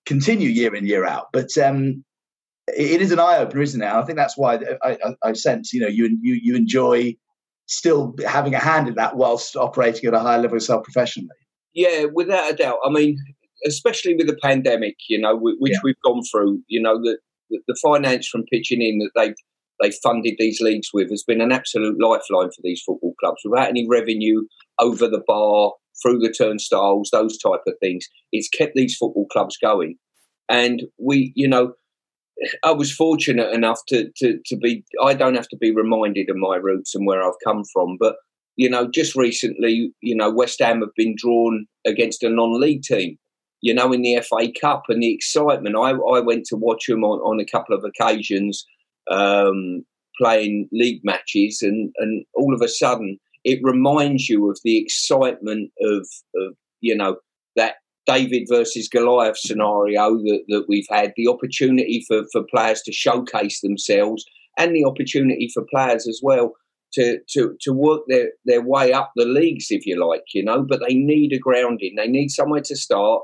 continue 0.06 0.48
year 0.48 0.74
in 0.74 0.86
year 0.86 1.06
out. 1.06 1.28
But 1.32 1.56
um, 1.58 2.04
it 2.68 3.02
is 3.02 3.12
an 3.12 3.20
eye 3.20 3.38
opener, 3.38 3.62
isn't 3.62 3.82
it? 3.82 3.86
And 3.86 3.96
I 3.96 4.02
think 4.04 4.18
that's 4.18 4.36
why 4.36 4.58
I, 4.82 4.98
I, 5.04 5.14
I 5.22 5.32
sense 5.32 5.72
you 5.72 5.80
know 5.80 5.88
you 5.88 6.18
you 6.22 6.38
you 6.42 6.56
enjoy 6.56 7.16
still 7.66 8.14
having 8.26 8.54
a 8.54 8.58
hand 8.58 8.88
in 8.88 8.94
that 8.94 9.16
whilst 9.16 9.56
operating 9.56 10.06
at 10.06 10.14
a 10.14 10.18
higher 10.18 10.38
level 10.38 10.56
yourself 10.56 10.84
professionally. 10.84 11.30
Yeah, 11.74 12.06
without 12.12 12.52
a 12.52 12.54
doubt. 12.54 12.78
I 12.84 12.90
mean, 12.90 13.18
especially 13.66 14.14
with 14.14 14.26
the 14.26 14.36
pandemic, 14.42 14.96
you 15.08 15.18
know, 15.18 15.38
which 15.38 15.72
yeah. 15.72 15.78
we've 15.82 16.00
gone 16.04 16.22
through. 16.30 16.62
You 16.68 16.82
know, 16.82 17.00
the, 17.00 17.18
the 17.50 17.78
finance 17.82 18.28
from 18.28 18.44
pitching 18.44 18.82
in 18.82 18.98
that 18.98 19.10
they've 19.14 19.34
they 19.80 19.90
funded 20.02 20.34
these 20.38 20.60
leagues 20.60 20.90
with 20.94 21.10
has 21.10 21.24
been 21.24 21.40
an 21.40 21.50
absolute 21.50 22.00
lifeline 22.00 22.50
for 22.50 22.62
these 22.62 22.82
football 22.86 23.14
clubs. 23.18 23.40
Without 23.44 23.68
any 23.68 23.86
revenue 23.88 24.42
over 24.78 25.08
the 25.08 25.22
bar, 25.26 25.72
through 26.00 26.18
the 26.18 26.32
turnstiles, 26.32 27.10
those 27.12 27.38
type 27.38 27.60
of 27.66 27.74
things. 27.80 28.08
It's 28.32 28.48
kept 28.48 28.72
these 28.74 28.96
football 28.96 29.26
clubs 29.30 29.56
going. 29.62 29.96
And 30.48 30.82
we, 30.98 31.32
you 31.34 31.48
know, 31.48 31.74
I 32.64 32.72
was 32.72 32.92
fortunate 32.92 33.52
enough 33.52 33.80
to, 33.88 34.10
to, 34.16 34.38
to 34.46 34.56
be, 34.56 34.84
I 35.02 35.14
don't 35.14 35.36
have 35.36 35.48
to 35.48 35.56
be 35.56 35.74
reminded 35.74 36.28
of 36.30 36.36
my 36.36 36.56
roots 36.56 36.94
and 36.94 37.06
where 37.06 37.22
I've 37.22 37.34
come 37.44 37.62
from. 37.72 37.96
But, 38.00 38.16
you 38.56 38.68
know, 38.68 38.90
just 38.90 39.14
recently, 39.14 39.92
you 40.00 40.16
know, 40.16 40.30
West 40.30 40.60
Ham 40.60 40.80
have 40.80 40.94
been 40.96 41.14
drawn 41.16 41.66
against 41.86 42.22
a 42.22 42.28
non 42.28 42.60
league 42.60 42.82
team, 42.82 43.18
you 43.60 43.74
know, 43.74 43.92
in 43.92 44.02
the 44.02 44.20
FA 44.22 44.50
Cup 44.60 44.84
and 44.88 45.02
the 45.02 45.14
excitement. 45.14 45.76
I, 45.76 45.90
I 45.90 46.20
went 46.20 46.44
to 46.46 46.56
watch 46.56 46.86
them 46.86 47.04
on, 47.04 47.20
on 47.20 47.40
a 47.40 47.46
couple 47.46 47.76
of 47.76 47.84
occasions 47.84 48.66
um, 49.10 49.84
playing 50.18 50.68
league 50.72 51.00
matches, 51.04 51.62
and, 51.62 51.92
and 51.98 52.24
all 52.34 52.54
of 52.54 52.60
a 52.60 52.68
sudden, 52.68 53.18
it 53.44 53.60
reminds 53.62 54.28
you 54.28 54.50
of 54.50 54.58
the 54.64 54.78
excitement 54.78 55.70
of, 55.80 56.06
of 56.36 56.54
you 56.80 56.96
know, 56.96 57.16
that 57.56 57.74
David 58.06 58.46
versus 58.48 58.88
Goliath 58.88 59.38
scenario 59.38 60.16
that, 60.16 60.42
that 60.48 60.64
we've 60.68 60.86
had, 60.90 61.12
the 61.16 61.28
opportunity 61.28 62.04
for, 62.08 62.22
for 62.32 62.42
players 62.52 62.82
to 62.82 62.92
showcase 62.92 63.60
themselves 63.60 64.24
and 64.58 64.74
the 64.74 64.84
opportunity 64.84 65.50
for 65.52 65.64
players 65.72 66.06
as 66.08 66.20
well 66.22 66.52
to, 66.94 67.18
to, 67.30 67.56
to 67.62 67.72
work 67.72 68.02
their, 68.08 68.30
their 68.44 68.62
way 68.62 68.92
up 68.92 69.12
the 69.16 69.24
leagues, 69.24 69.66
if 69.70 69.86
you 69.86 70.04
like, 70.04 70.24
you 70.34 70.44
know, 70.44 70.64
but 70.68 70.80
they 70.86 70.94
need 70.94 71.32
a 71.32 71.38
grounding. 71.38 71.94
They 71.96 72.08
need 72.08 72.28
somewhere 72.30 72.62
to 72.64 72.76
start. 72.76 73.22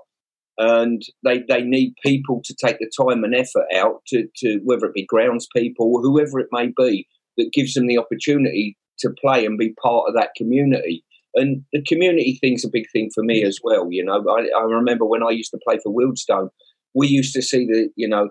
and 0.59 1.03
they 1.25 1.43
they 1.49 1.63
need 1.63 1.95
people 2.05 2.41
to 2.45 2.55
take 2.55 2.79
the 2.79 2.91
time 3.01 3.23
and 3.25 3.35
effort 3.35 3.67
out 3.75 4.03
to, 4.09 4.27
to 4.37 4.61
whether 4.65 4.87
it 4.87 4.95
be 4.95 5.07
grounds 5.07 5.47
people 5.57 6.01
whoever 6.03 6.41
it 6.41 6.49
may 6.51 6.73
be 6.77 7.07
that 7.37 7.53
gives 7.53 7.75
them 7.75 7.87
the 7.87 7.99
opportunity 7.99 8.77
to 9.01 9.11
play 9.21 9.45
and 9.45 9.59
be 9.59 9.75
part 9.83 10.05
of 10.09 10.15
that 10.15 10.31
community. 10.37 11.05
And 11.35 11.63
the 11.73 11.83
community 11.83 12.39
thing's 12.41 12.65
a 12.65 12.71
big 12.71 12.87
thing 12.93 13.11
for 13.15 13.23
me 13.23 13.45
as 13.45 13.59
well. 13.63 13.89
You 13.91 14.05
know, 14.05 14.25
I, 14.29 14.49
I 14.59 14.63
remember 14.63 15.05
when 15.05 15.23
I 15.23 15.31
used 15.31 15.51
to 15.53 15.61
play 15.67 15.79
for 15.83 15.93
Wealdstone, 15.93 16.49
we 16.95 17.07
used 17.07 17.35
to 17.35 17.43
see 17.43 17.67
the, 17.67 17.89
you 17.97 18.09
know, 18.09 18.31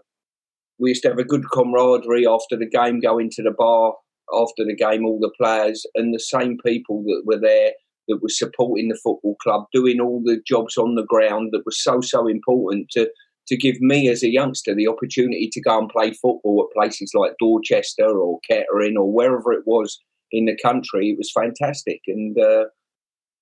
we 0.79 0.89
used 0.89 1.03
to 1.03 1.09
have 1.09 1.19
a 1.19 1.23
good 1.23 1.49
camaraderie 1.51 2.27
after 2.27 2.57
the 2.57 2.67
game, 2.67 2.99
go 2.99 3.17
into 3.17 3.41
the 3.41 3.53
bar 3.57 3.93
after 4.33 4.65
the 4.65 4.75
game, 4.75 5.05
all 5.05 5.19
the 5.19 5.31
players 5.39 5.85
and 5.95 6.13
the 6.13 6.19
same 6.19 6.57
people 6.65 7.03
that 7.03 7.23
were 7.25 7.39
there 7.39 7.71
that 8.07 8.21
were 8.21 8.29
supporting 8.29 8.87
the 8.87 8.99
football 9.03 9.35
club, 9.41 9.65
doing 9.73 9.99
all 9.99 10.21
the 10.23 10.41
jobs 10.47 10.77
on 10.77 10.95
the 10.95 11.05
ground 11.05 11.49
that 11.51 11.65
was 11.65 11.81
so, 11.81 11.99
so 12.01 12.27
important 12.27 12.89
to, 12.91 13.09
to 13.47 13.57
give 13.57 13.79
me 13.79 14.09
as 14.09 14.23
a 14.23 14.29
youngster 14.29 14.73
the 14.73 14.87
opportunity 14.87 15.49
to 15.51 15.61
go 15.61 15.77
and 15.77 15.89
play 15.89 16.11
football 16.11 16.67
at 16.67 16.75
places 16.77 17.11
like 17.13 17.33
Dorchester 17.39 18.07
or 18.07 18.39
Kettering 18.49 18.97
or 18.97 19.11
wherever 19.11 19.51
it 19.51 19.63
was 19.65 19.99
in 20.31 20.45
the 20.45 20.57
country. 20.63 21.09
It 21.09 21.17
was 21.17 21.31
fantastic. 21.31 22.01
And 22.07 22.37
uh, 22.37 22.65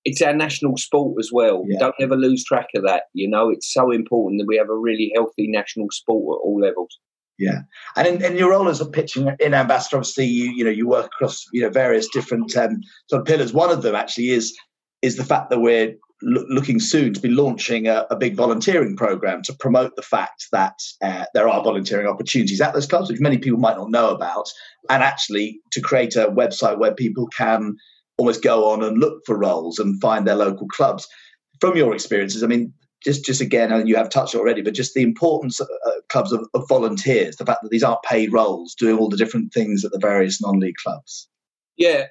it's 0.04 0.22
our 0.22 0.34
national 0.34 0.78
sport 0.78 1.16
as 1.20 1.30
well. 1.32 1.64
Yeah. 1.68 1.80
Don't 1.80 1.96
ever 2.00 2.16
lose 2.16 2.44
track 2.44 2.68
of 2.76 2.84
that. 2.84 3.04
You 3.14 3.30
know, 3.30 3.50
it's 3.50 3.74
so 3.74 3.92
important 3.92 4.40
that 4.40 4.48
we 4.48 4.58
have 4.58 4.70
a 4.70 4.78
really 4.78 5.12
healthy 5.16 5.48
national 5.48 5.88
sport 5.92 6.38
at 6.38 6.46
all 6.46 6.60
levels. 6.62 7.00
Yeah, 7.38 7.62
and 7.98 8.08
in, 8.08 8.24
in, 8.24 8.38
your 8.38 8.52
role 8.52 8.70
as 8.70 8.80
a 8.80 8.86
pitching 8.86 9.30
in 9.42 9.54
ambassador, 9.54 9.98
obviously 9.98 10.26
you 10.26 10.54
you 10.56 10.64
know 10.64 10.70
you 10.70 10.88
work 10.88 11.08
across 11.08 11.44
you 11.52 11.62
know 11.62 11.70
various 11.70 12.08
different 12.08 12.56
um, 12.56 12.80
sort 13.10 13.20
of 13.20 13.28
pillars. 13.28 13.52
One 13.52 13.72
of 13.72 13.82
them 13.82 13.94
actually 13.94 14.30
is 14.30 14.56
is 15.02 15.18
the 15.18 15.26
fact 15.26 15.50
that 15.50 15.60
we're 15.60 15.96
lo- 16.26 16.46
looking 16.50 16.80
soon 16.80 17.14
to 17.14 17.22
be 17.22 17.30
launching 17.30 17.88
a, 17.88 18.06
a, 18.10 18.16
big 18.16 18.36
volunteering 18.36 18.98
program 18.98 19.42
to 19.44 19.54
promote 19.54 19.96
the 19.96 20.02
fact 20.02 20.48
that 20.52 20.78
uh, 21.02 21.26
there 21.34 21.48
are 21.48 21.64
volunteering 21.64 22.08
opportunities 22.08 22.60
at 22.60 22.74
those 22.74 22.88
clubs, 22.88 23.10
which 23.10 23.22
many 23.22 23.38
people 23.38 23.60
might 23.60 23.78
not 23.78 23.92
know 23.92 24.10
about, 24.10 24.50
and 24.90 25.04
actually 25.04 25.60
to 25.72 25.80
create 25.80 26.16
a 26.16 26.28
website 26.28 26.78
where 26.78 26.94
people 26.94 27.28
can 27.28 27.76
almost 28.18 28.44
go 28.44 28.70
on 28.72 28.84
and 28.84 28.98
look 28.98 29.22
for 29.26 29.38
roles 29.38 29.80
and 29.80 30.02
find 30.02 30.28
their 30.28 30.36
local 30.36 30.68
clubs. 30.68 31.08
From 31.62 31.78
your 31.78 31.94
experiences, 31.94 32.44
I 32.44 32.48
mean, 32.48 32.74
just 33.04 33.24
just 33.24 33.42
again, 33.42 33.72
and 33.72 33.88
you 33.88 33.96
have 33.96 34.10
touched 34.10 34.36
already, 34.36 34.62
but 34.62 34.74
just 34.74 34.94
the 34.94 35.04
importance 35.04 35.60
of 35.60 35.68
uh, 35.86 35.92
clubs 36.10 36.32
of, 36.32 36.48
of, 36.54 36.68
volunteers, 36.68 37.36
the 37.36 37.46
fact 37.46 37.60
that 37.62 37.70
these 37.70 37.84
aren't 37.84 38.02
paid 38.04 38.34
roles, 38.34 38.74
doing 38.74 38.98
all 38.98 39.10
the 39.10 39.18
different 39.18 39.54
things 39.54 39.86
at 39.86 39.92
the 39.92 40.00
various 40.00 40.42
non-league 40.42 40.76
clubs. 40.84 41.30
Yeah, 41.78 42.06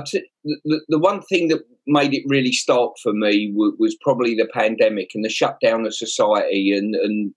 t- 0.00 0.26
the, 0.44 0.80
the 0.88 0.98
one 0.98 1.20
thing 1.22 1.48
that 1.48 1.60
made 1.86 2.14
it 2.14 2.22
really 2.26 2.52
start 2.52 2.92
for 3.02 3.12
me 3.12 3.52
was, 3.54 3.74
was 3.78 3.96
probably 4.00 4.34
the 4.34 4.48
pandemic 4.52 5.10
and 5.14 5.24
the 5.24 5.28
shutdown 5.28 5.86
of 5.86 5.94
society, 5.94 6.72
and 6.72 6.94
and 6.94 7.34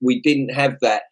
we 0.00 0.20
didn't 0.20 0.50
have 0.50 0.76
that 0.80 1.04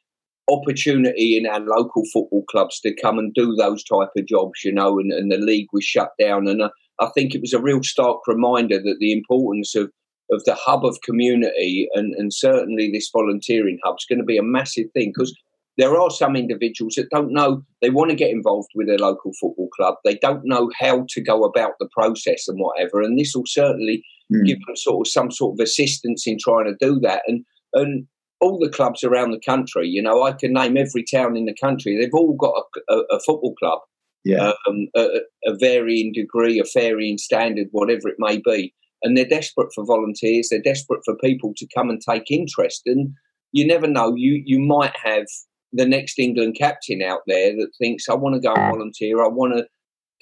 opportunity 0.50 1.36
in 1.36 1.46
our 1.46 1.60
local 1.60 2.02
football 2.12 2.44
clubs 2.50 2.80
to 2.80 2.94
come 3.00 3.18
and 3.18 3.32
do 3.32 3.54
those 3.54 3.82
type 3.84 4.10
of 4.16 4.26
jobs, 4.26 4.64
you 4.64 4.72
know, 4.72 4.98
and, 4.98 5.12
and 5.12 5.30
the 5.30 5.38
league 5.38 5.68
was 5.72 5.84
shut 5.84 6.10
down. 6.20 6.48
And 6.48 6.64
I, 6.64 6.68
I 7.00 7.08
think 7.14 7.34
it 7.34 7.40
was 7.40 7.52
a 7.52 7.62
real 7.62 7.82
stark 7.82 8.18
reminder 8.26 8.78
that 8.78 8.96
the 9.00 9.12
importance 9.12 9.74
of 9.74 9.90
of 10.30 10.42
the 10.44 10.54
hub 10.54 10.84
of 10.84 10.98
community 11.04 11.88
and, 11.94 12.14
and 12.14 12.32
certainly 12.32 12.90
this 12.90 13.10
volunteering 13.12 13.78
hub 13.84 13.96
is 13.98 14.06
going 14.08 14.18
to 14.18 14.24
be 14.24 14.38
a 14.38 14.42
massive 14.42 14.86
thing 14.94 15.12
because 15.14 15.34
there 15.78 15.98
are 15.98 16.10
some 16.10 16.36
individuals 16.36 16.94
that 16.96 17.10
don't 17.10 17.32
know 17.32 17.62
they 17.80 17.90
want 17.90 18.10
to 18.10 18.16
get 18.16 18.30
involved 18.30 18.68
with 18.74 18.86
their 18.86 18.98
local 18.98 19.32
football 19.40 19.68
club. 19.74 19.94
They 20.04 20.16
don't 20.16 20.42
know 20.44 20.70
how 20.78 21.06
to 21.08 21.20
go 21.20 21.44
about 21.44 21.72
the 21.80 21.88
process 21.96 22.46
and 22.48 22.58
whatever. 22.60 23.00
And 23.00 23.18
this 23.18 23.32
will 23.34 23.46
certainly 23.46 24.04
mm. 24.32 24.44
give 24.44 24.58
them 24.66 24.76
sort 24.76 25.06
of 25.06 25.10
some 25.10 25.30
sort 25.30 25.58
of 25.58 25.64
assistance 25.64 26.24
in 26.26 26.36
trying 26.38 26.66
to 26.66 26.76
do 26.80 27.00
that. 27.00 27.22
And 27.26 27.44
and 27.74 28.06
all 28.40 28.58
the 28.58 28.70
clubs 28.70 29.04
around 29.04 29.30
the 29.30 29.40
country, 29.40 29.88
you 29.88 30.02
know, 30.02 30.24
I 30.24 30.32
can 30.32 30.52
name 30.52 30.76
every 30.76 31.04
town 31.04 31.36
in 31.36 31.46
the 31.46 31.56
country. 31.60 31.96
They've 31.96 32.10
all 32.12 32.36
got 32.36 32.64
a, 32.90 32.94
a, 32.94 33.16
a 33.16 33.20
football 33.20 33.54
club, 33.54 33.78
yeah, 34.24 34.52
um, 34.68 34.88
a, 34.96 35.20
a 35.46 35.56
varying 35.58 36.12
degree, 36.12 36.58
a 36.58 36.64
varying 36.74 37.18
standard, 37.18 37.68
whatever 37.70 38.08
it 38.08 38.16
may 38.18 38.38
be 38.38 38.74
and 39.02 39.16
they're 39.16 39.24
desperate 39.24 39.72
for 39.74 39.84
volunteers. 39.84 40.48
They're 40.50 40.62
desperate 40.62 41.00
for 41.04 41.16
people 41.16 41.52
to 41.56 41.66
come 41.74 41.90
and 41.90 42.00
take 42.00 42.30
interest. 42.30 42.82
And 42.86 43.14
you 43.52 43.66
never 43.66 43.86
know. 43.86 44.14
You 44.16 44.42
you 44.44 44.58
might 44.60 44.94
have 45.02 45.26
the 45.72 45.86
next 45.86 46.18
England 46.18 46.56
captain 46.58 47.02
out 47.02 47.20
there 47.26 47.52
that 47.56 47.70
thinks, 47.78 48.08
I 48.08 48.14
want 48.14 48.34
to 48.34 48.40
go 48.40 48.54
and 48.54 48.72
volunteer. 48.72 49.22
I 49.22 49.28
want 49.28 49.54
to 49.54 49.66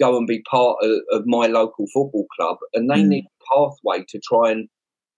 go 0.00 0.16
and 0.16 0.26
be 0.26 0.42
part 0.50 0.76
of, 0.82 1.00
of 1.12 1.26
my 1.26 1.46
local 1.46 1.86
football 1.92 2.26
club, 2.36 2.58
and 2.74 2.88
they 2.90 3.02
mm. 3.02 3.08
need 3.08 3.24
a 3.24 3.54
pathway 3.54 4.04
to 4.08 4.20
try 4.20 4.50
and 4.50 4.68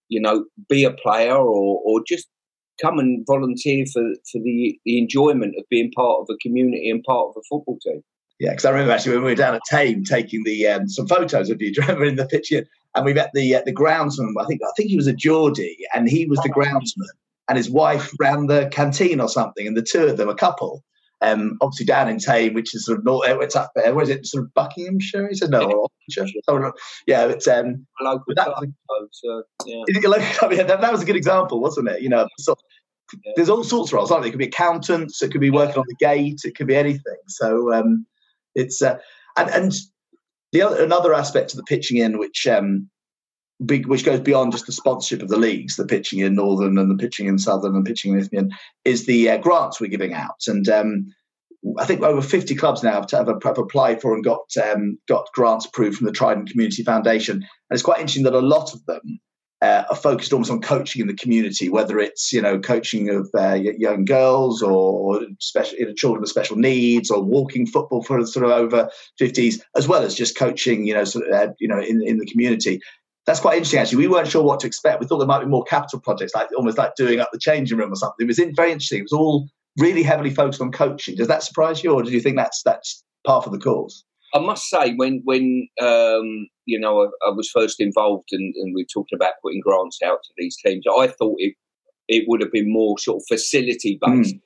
you 0.08 0.20
know 0.20 0.44
be 0.68 0.84
a 0.84 0.92
player 0.92 1.34
or 1.34 1.80
or 1.84 2.02
just 2.06 2.28
come 2.80 2.98
and 2.98 3.24
volunteer 3.26 3.84
for 3.92 4.02
for 4.30 4.40
the 4.42 4.78
the 4.84 4.98
enjoyment 4.98 5.54
of 5.58 5.64
being 5.70 5.90
part 5.92 6.20
of 6.20 6.26
a 6.30 6.36
community 6.38 6.90
and 6.90 7.04
part 7.04 7.28
of 7.28 7.34
a 7.36 7.42
football 7.48 7.78
team. 7.84 8.02
Yeah, 8.40 8.50
because 8.50 8.64
I 8.64 8.70
remember 8.70 8.92
actually 8.92 9.14
when 9.14 9.24
we 9.24 9.30
were 9.30 9.36
down 9.36 9.54
at 9.54 9.62
Thame 9.70 10.02
taking 10.02 10.42
the 10.44 10.66
um, 10.66 10.88
some 10.88 11.06
photos 11.06 11.50
of 11.50 11.62
you, 11.62 11.72
remember 11.78 12.04
in 12.04 12.16
the 12.16 12.26
picture, 12.26 12.64
and 12.94 13.04
we 13.04 13.14
met 13.14 13.30
the 13.34 13.54
uh, 13.54 13.62
the 13.64 13.74
groundsman. 13.74 14.34
I 14.40 14.46
think 14.46 14.60
I 14.64 14.72
think 14.76 14.90
he 14.90 14.96
was 14.96 15.06
a 15.06 15.12
Geordie, 15.12 15.78
and 15.94 16.08
he 16.08 16.26
was 16.26 16.40
the 16.40 16.50
groundsman, 16.50 17.06
and 17.48 17.56
his 17.56 17.70
wife 17.70 18.12
ran 18.18 18.46
the 18.46 18.68
canteen 18.72 19.20
or 19.20 19.28
something, 19.28 19.66
and 19.66 19.76
the 19.76 19.82
two 19.82 20.04
of 20.04 20.16
them, 20.16 20.28
a 20.28 20.34
couple. 20.34 20.82
Um, 21.20 21.56
obviously 21.60 21.86
down 21.86 22.08
in 22.08 22.18
Thame, 22.18 22.52
which 22.52 22.74
is 22.74 22.84
sort 22.84 22.98
of 22.98 23.04
north, 23.04 23.24
it's 23.28 23.54
up 23.54 23.70
there. 23.76 23.94
Where 23.94 24.02
is 24.02 24.08
it? 24.08 24.26
Sort 24.26 24.42
of 24.42 24.52
Buckinghamshire? 24.54 25.28
He 25.28 25.36
said 25.36 25.50
no, 25.50 25.70
or 25.70 25.88
yeah, 27.06 27.26
it's 27.26 27.46
um, 27.46 27.86
local 28.00 28.34
that, 28.34 28.48
so, 29.12 29.44
yeah. 29.64 29.84
that, 30.64 30.80
that, 30.80 30.92
was 30.92 31.02
a 31.02 31.04
good 31.04 31.14
example, 31.14 31.60
wasn't 31.60 31.88
it? 31.88 32.02
You 32.02 32.08
know, 32.08 32.26
so, 32.38 32.56
yeah. 33.24 33.32
there's 33.36 33.48
all 33.48 33.62
sorts 33.62 33.92
of 33.92 33.96
roles. 33.98 34.10
Like 34.10 34.26
it 34.26 34.30
could 34.30 34.38
be 34.40 34.46
accountants, 34.46 35.22
it 35.22 35.30
could 35.30 35.40
be 35.40 35.50
working 35.50 35.78
on 35.78 35.84
the 35.86 36.04
gate, 36.04 36.40
it 36.42 36.56
could 36.56 36.66
be 36.66 36.74
anything. 36.74 37.20
So 37.28 37.72
um, 37.72 38.04
it's 38.56 38.82
uh, 38.82 38.98
and 39.36 39.50
and 39.50 39.72
the 40.50 40.62
other 40.62 40.82
another 40.82 41.14
aspect 41.14 41.52
of 41.52 41.56
the 41.56 41.64
pitching 41.64 41.98
in, 41.98 42.18
which 42.18 42.46
um, 42.46 42.90
big, 43.66 43.86
which 43.86 44.04
goes 44.04 44.20
beyond 44.20 44.52
just 44.52 44.66
the 44.66 44.72
sponsorship 44.72 45.22
of 45.22 45.28
the 45.28 45.38
leagues, 45.38 45.76
the 45.76 45.86
pitching 45.86 46.20
in 46.20 46.34
Northern 46.34 46.78
and 46.78 46.90
the 46.90 47.02
pitching 47.02 47.26
in 47.26 47.38
Southern 47.38 47.76
and 47.76 47.84
pitching 47.84 48.12
in 48.12 48.18
Isthmian, 48.18 48.50
is 48.84 49.06
the 49.06 49.30
uh, 49.30 49.38
grants 49.38 49.80
we're 49.80 49.88
giving 49.88 50.14
out. 50.14 50.42
And 50.46 50.68
um, 50.68 51.06
I 51.78 51.84
think 51.84 52.02
over 52.02 52.20
50 52.20 52.54
clubs 52.56 52.82
now 52.82 52.92
have, 52.92 53.10
have, 53.10 53.42
have 53.42 53.58
applied 53.58 54.00
for 54.00 54.14
and 54.14 54.24
got 54.24 54.46
um, 54.62 54.98
got 55.08 55.26
grants 55.34 55.66
approved 55.66 55.98
from 55.98 56.06
the 56.06 56.12
Trident 56.12 56.50
Community 56.50 56.82
Foundation. 56.82 57.36
And 57.36 57.46
it's 57.70 57.82
quite 57.82 58.00
interesting 58.00 58.24
that 58.24 58.34
a 58.34 58.40
lot 58.40 58.74
of 58.74 58.84
them 58.86 59.20
uh, 59.62 59.84
are 59.88 59.96
focused 59.96 60.32
almost 60.32 60.50
on 60.50 60.60
coaching 60.60 61.00
in 61.00 61.06
the 61.06 61.14
community, 61.14 61.68
whether 61.68 62.00
it's 62.00 62.32
you 62.32 62.42
know 62.42 62.58
coaching 62.58 63.08
of 63.08 63.30
uh, 63.38 63.54
young 63.54 64.04
girls 64.04 64.60
or, 64.60 65.20
special 65.38 65.78
you 65.78 65.86
know, 65.86 65.94
children 65.94 66.20
with 66.20 66.30
special 66.30 66.56
needs, 66.56 67.12
or 67.12 67.22
walking 67.22 67.64
football 67.64 68.02
for 68.02 68.26
sort 68.26 68.44
of 68.44 68.50
over 68.50 68.90
fifties, 69.18 69.62
as 69.76 69.86
well 69.86 70.02
as 70.02 70.16
just 70.16 70.36
coaching 70.36 70.84
you 70.84 70.94
know 70.94 71.04
sort 71.04 71.28
of, 71.28 71.32
uh, 71.32 71.52
you 71.60 71.68
know 71.68 71.80
in 71.80 72.02
in 72.04 72.18
the 72.18 72.26
community. 72.26 72.80
That's 73.26 73.40
quite 73.40 73.54
interesting. 73.54 73.78
Actually, 73.78 73.98
we 73.98 74.08
weren't 74.08 74.28
sure 74.28 74.42
what 74.42 74.60
to 74.60 74.66
expect. 74.66 75.00
We 75.00 75.06
thought 75.06 75.18
there 75.18 75.28
might 75.28 75.40
be 75.40 75.46
more 75.46 75.64
capital 75.64 76.00
projects, 76.00 76.34
like 76.34 76.48
almost 76.56 76.78
like 76.78 76.96
doing 76.96 77.20
up 77.20 77.30
the 77.32 77.38
changing 77.38 77.78
room 77.78 77.92
or 77.92 77.96
something. 77.96 78.24
It 78.24 78.26
was 78.26 78.40
very 78.56 78.72
interesting. 78.72 78.98
It 78.98 79.04
was 79.04 79.12
all 79.12 79.48
really 79.78 80.02
heavily 80.02 80.30
focused 80.30 80.60
on 80.60 80.72
coaching. 80.72 81.16
Does 81.16 81.28
that 81.28 81.42
surprise 81.42 81.84
you, 81.84 81.92
or 81.92 82.02
do 82.02 82.10
you 82.10 82.20
think 82.20 82.36
that's 82.36 82.62
that's 82.64 83.04
part 83.24 83.46
of 83.46 83.52
the 83.52 83.58
course? 83.58 84.04
I 84.34 84.40
must 84.40 84.68
say, 84.68 84.94
when 84.94 85.20
when 85.24 85.68
um, 85.80 86.48
you 86.64 86.80
know 86.80 87.02
I, 87.02 87.28
I, 87.28 87.30
was 87.30 87.50
first 87.50 87.80
involved 87.80 88.28
and, 88.32 88.54
and 88.56 88.74
we 88.74 88.82
are 88.82 88.92
talking 88.92 89.16
about 89.16 89.34
putting 89.42 89.60
grants 89.60 90.00
out 90.04 90.18
to 90.24 90.30
these 90.36 90.56
teams, 90.64 90.84
I 90.86 91.06
thought 91.06 91.36
it 91.38 91.54
it 92.08 92.24
would 92.26 92.40
have 92.40 92.52
been 92.52 92.72
more 92.72 92.98
sort 92.98 93.22
of 93.22 93.26
facility 93.28 93.98
based. 94.04 94.34
Mm. 94.34 94.40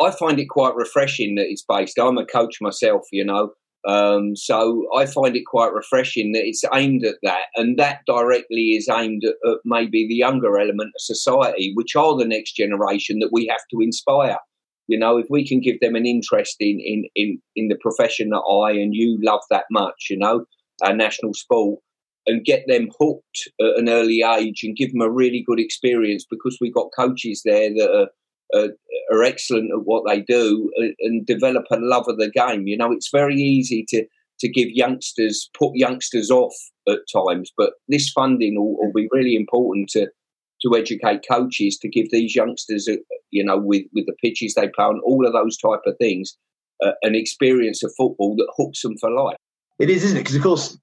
I 0.00 0.10
find 0.12 0.38
it 0.38 0.48
quite 0.48 0.76
refreshing 0.76 1.34
that 1.36 1.46
it's 1.48 1.64
based. 1.68 1.98
I'm 1.98 2.18
a 2.18 2.26
coach 2.26 2.58
myself, 2.60 3.02
you 3.10 3.24
know, 3.24 3.52
um, 3.86 4.34
so 4.34 4.86
I 4.96 5.06
find 5.06 5.36
it 5.36 5.44
quite 5.46 5.72
refreshing 5.72 6.32
that 6.32 6.44
it's 6.44 6.64
aimed 6.74 7.04
at 7.04 7.16
that, 7.22 7.46
and 7.54 7.78
that 7.78 8.00
directly 8.06 8.70
is 8.76 8.88
aimed 8.88 9.24
at, 9.24 9.36
at 9.48 9.58
maybe 9.64 10.06
the 10.08 10.16
younger 10.16 10.58
element 10.58 10.88
of 10.88 11.00
society, 11.00 11.72
which 11.74 11.94
are 11.94 12.16
the 12.16 12.24
next 12.24 12.52
generation 12.52 13.20
that 13.20 13.30
we 13.32 13.46
have 13.46 13.62
to 13.70 13.80
inspire. 13.80 14.38
You 14.88 14.98
know, 14.98 15.18
if 15.18 15.26
we 15.30 15.46
can 15.46 15.60
give 15.60 15.78
them 15.80 15.94
an 15.94 16.06
interest 16.06 16.56
in 16.60 16.80
in 16.80 17.04
in, 17.14 17.40
in 17.54 17.68
the 17.68 17.78
profession 17.80 18.30
that 18.30 18.38
I 18.40 18.72
and 18.72 18.94
you 18.94 19.18
love 19.22 19.42
that 19.50 19.66
much, 19.70 20.08
you 20.10 20.18
know, 20.18 20.44
our 20.82 20.94
national 20.94 21.34
sport, 21.34 21.80
and 22.26 22.44
get 22.44 22.64
them 22.66 22.88
hooked 22.98 23.48
at 23.60 23.78
an 23.78 23.88
early 23.88 24.22
age 24.22 24.64
and 24.64 24.76
give 24.76 24.92
them 24.92 25.02
a 25.02 25.10
really 25.10 25.44
good 25.46 25.60
experience 25.60 26.26
because 26.28 26.58
we've 26.60 26.74
got 26.74 26.90
coaches 26.96 27.42
there 27.44 27.70
that 27.74 27.90
are. 27.94 28.08
Uh, 28.54 28.68
are 29.10 29.22
excellent 29.22 29.70
at 29.72 29.84
what 29.84 30.04
they 30.06 30.20
do 30.20 30.70
and, 30.76 31.22
uh, 31.22 31.24
develop 31.26 31.64
a 31.70 31.76
love 31.76 32.04
of 32.08 32.18
the 32.18 32.30
game. 32.30 32.66
You 32.66 32.76
know, 32.76 32.92
it's 32.92 33.10
very 33.10 33.36
easy 33.36 33.84
to 33.88 34.06
to 34.40 34.48
give 34.48 34.68
youngsters 34.70 35.50
put 35.58 35.72
youngsters 35.74 36.30
off 36.30 36.54
at 36.88 37.00
times, 37.12 37.50
but 37.56 37.72
this 37.88 38.08
funding 38.10 38.54
will, 38.56 38.76
will 38.76 38.92
be 38.94 39.08
really 39.12 39.34
important 39.36 39.88
to 39.90 40.08
to 40.62 40.76
educate 40.76 41.24
coaches 41.30 41.78
to 41.78 41.88
give 41.88 42.10
these 42.10 42.34
youngsters, 42.34 42.88
uh, 42.88 42.96
you 43.30 43.44
know, 43.44 43.58
with 43.58 43.82
with 43.92 44.06
the 44.06 44.14
pitches 44.22 44.54
they 44.54 44.68
play 44.68 44.84
on, 44.84 45.00
all 45.04 45.26
of 45.26 45.32
those 45.32 45.56
type 45.56 45.80
of 45.86 45.96
things, 45.98 46.36
uh, 46.82 46.92
an 47.02 47.14
experience 47.14 47.82
of 47.82 47.92
football 47.96 48.34
that 48.36 48.52
hooks 48.56 48.82
them 48.82 48.96
for 48.98 49.10
life. 49.10 49.36
It 49.78 49.90
is, 49.90 50.04
isn't 50.04 50.16
it? 50.16 50.20
Because 50.20 50.36
of 50.36 50.42
course, 50.42 50.78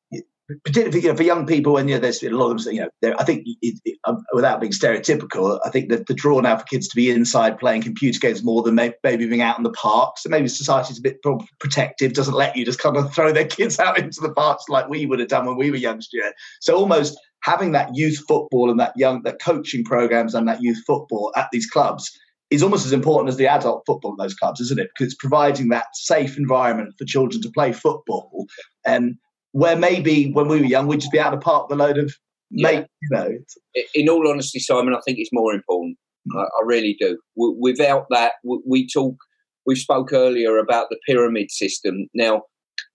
particularly 0.64 1.02
you 1.02 1.08
know, 1.10 1.16
for 1.16 1.24
young 1.24 1.46
people, 1.46 1.78
and 1.78 1.90
you 1.90 1.96
know, 1.96 2.02
there's 2.02 2.22
a 2.24 2.30
lot 2.30 2.52
of 2.52 2.64
them. 2.64 2.74
You 2.74 2.90
know, 3.02 3.16
I 3.18 3.24
think 3.24 3.46
it, 3.62 3.80
it, 3.84 3.98
um, 4.06 4.24
without 4.34 4.60
being 4.60 4.72
stereotypical, 4.72 5.60
I 5.66 5.70
think 5.70 5.90
that 5.90 6.08
the 6.08 6.14
draw 6.14 6.40
now 6.40 6.58
for 6.58 6.66
kids 6.66 6.88
to 6.90 6.96
be 6.96 7.10
inside 7.10 7.58
playing 7.58 7.82
computer 7.82 8.20
games 8.20 8.44
more 8.44 8.62
than 8.62 8.76
maybe 8.76 9.28
being 9.28 9.42
out 9.42 9.58
in 9.58 9.64
the 9.64 9.72
park. 9.72 10.18
So 10.18 10.30
maybe 10.30 10.48
society's 10.48 11.00
a 11.00 11.02
bit 11.02 11.18
protective, 11.60 12.14
doesn't 12.14 12.34
let 12.34 12.56
you 12.56 12.66
just 12.66 12.80
kind 12.80 12.98
of 12.98 13.14
throw 13.16 13.32
their 13.32 13.48
kids 13.48 13.80
out 13.80 13.98
into 13.98 14.22
the 14.22 14.34
parks 14.34 14.66
like 14.70 14.88
we 14.88 15.06
would 15.06 15.20
have 15.20 15.30
done 15.30 15.46
when 15.46 15.58
we 15.58 15.72
were 15.72 15.78
youngsters. 15.78 16.22
So 16.62 16.76
almost 16.76 17.18
having 17.44 17.72
that 17.72 17.96
youth 17.96 18.24
football 18.28 18.70
and 18.70 18.80
that 18.80 18.94
young 18.96 19.22
that 19.24 19.42
coaching 19.42 19.84
programs 19.84 20.34
and 20.34 20.48
that 20.48 20.62
youth 20.62 20.82
football 20.86 21.32
at 21.36 21.48
these 21.52 21.68
clubs 21.68 22.12
is 22.52 22.62
almost 22.62 22.86
as 22.86 22.94
important 22.94 23.30
as 23.30 23.38
the 23.38 23.48
adult 23.48 23.84
football 23.86 24.12
in 24.12 24.18
those 24.18 24.36
clubs, 24.36 24.62
isn't 24.62 24.80
it? 24.80 24.90
Because 24.94 25.12
it's 25.12 25.16
providing 25.16 25.70
that 25.70 25.88
safe 25.94 26.38
environment 26.38 26.94
for 26.98 27.06
children 27.06 27.42
to 27.42 27.50
play 27.50 27.72
football. 27.72 28.46
And 28.86 29.18
where 29.56 29.78
maybe 29.78 30.34
when 30.34 30.50
we 30.50 30.60
were 30.60 30.66
young, 30.66 30.86
we'd 30.86 31.00
just 31.00 31.14
be 31.14 31.20
out 31.20 31.34
of 31.34 31.40
park 31.40 31.70
with 31.70 31.80
a 31.80 31.82
load 31.82 31.98
of 31.98 32.14
yeah. 32.52 32.68
mate, 32.68 32.88
you 33.02 33.10
know. 33.18 33.30
In 33.94 34.10
all 34.10 34.30
honesty, 34.30 34.60
Simon, 34.60 34.94
I 34.94 35.00
think 35.06 35.18
it's 35.18 35.30
more 35.32 35.54
important. 35.54 35.98
I, 36.36 36.42
I 36.42 36.66
really 36.66 36.98
do. 37.00 37.18
W- 37.38 37.58
without 37.58 38.06
that, 38.10 38.34
w- 38.44 38.62
we 38.68 38.86
talk. 38.86 39.16
We 39.66 39.76
spoke 39.76 40.12
earlier 40.12 40.58
about 40.58 40.88
the 40.90 41.00
pyramid 41.08 41.52
system. 41.52 42.08
Now, 42.14 42.44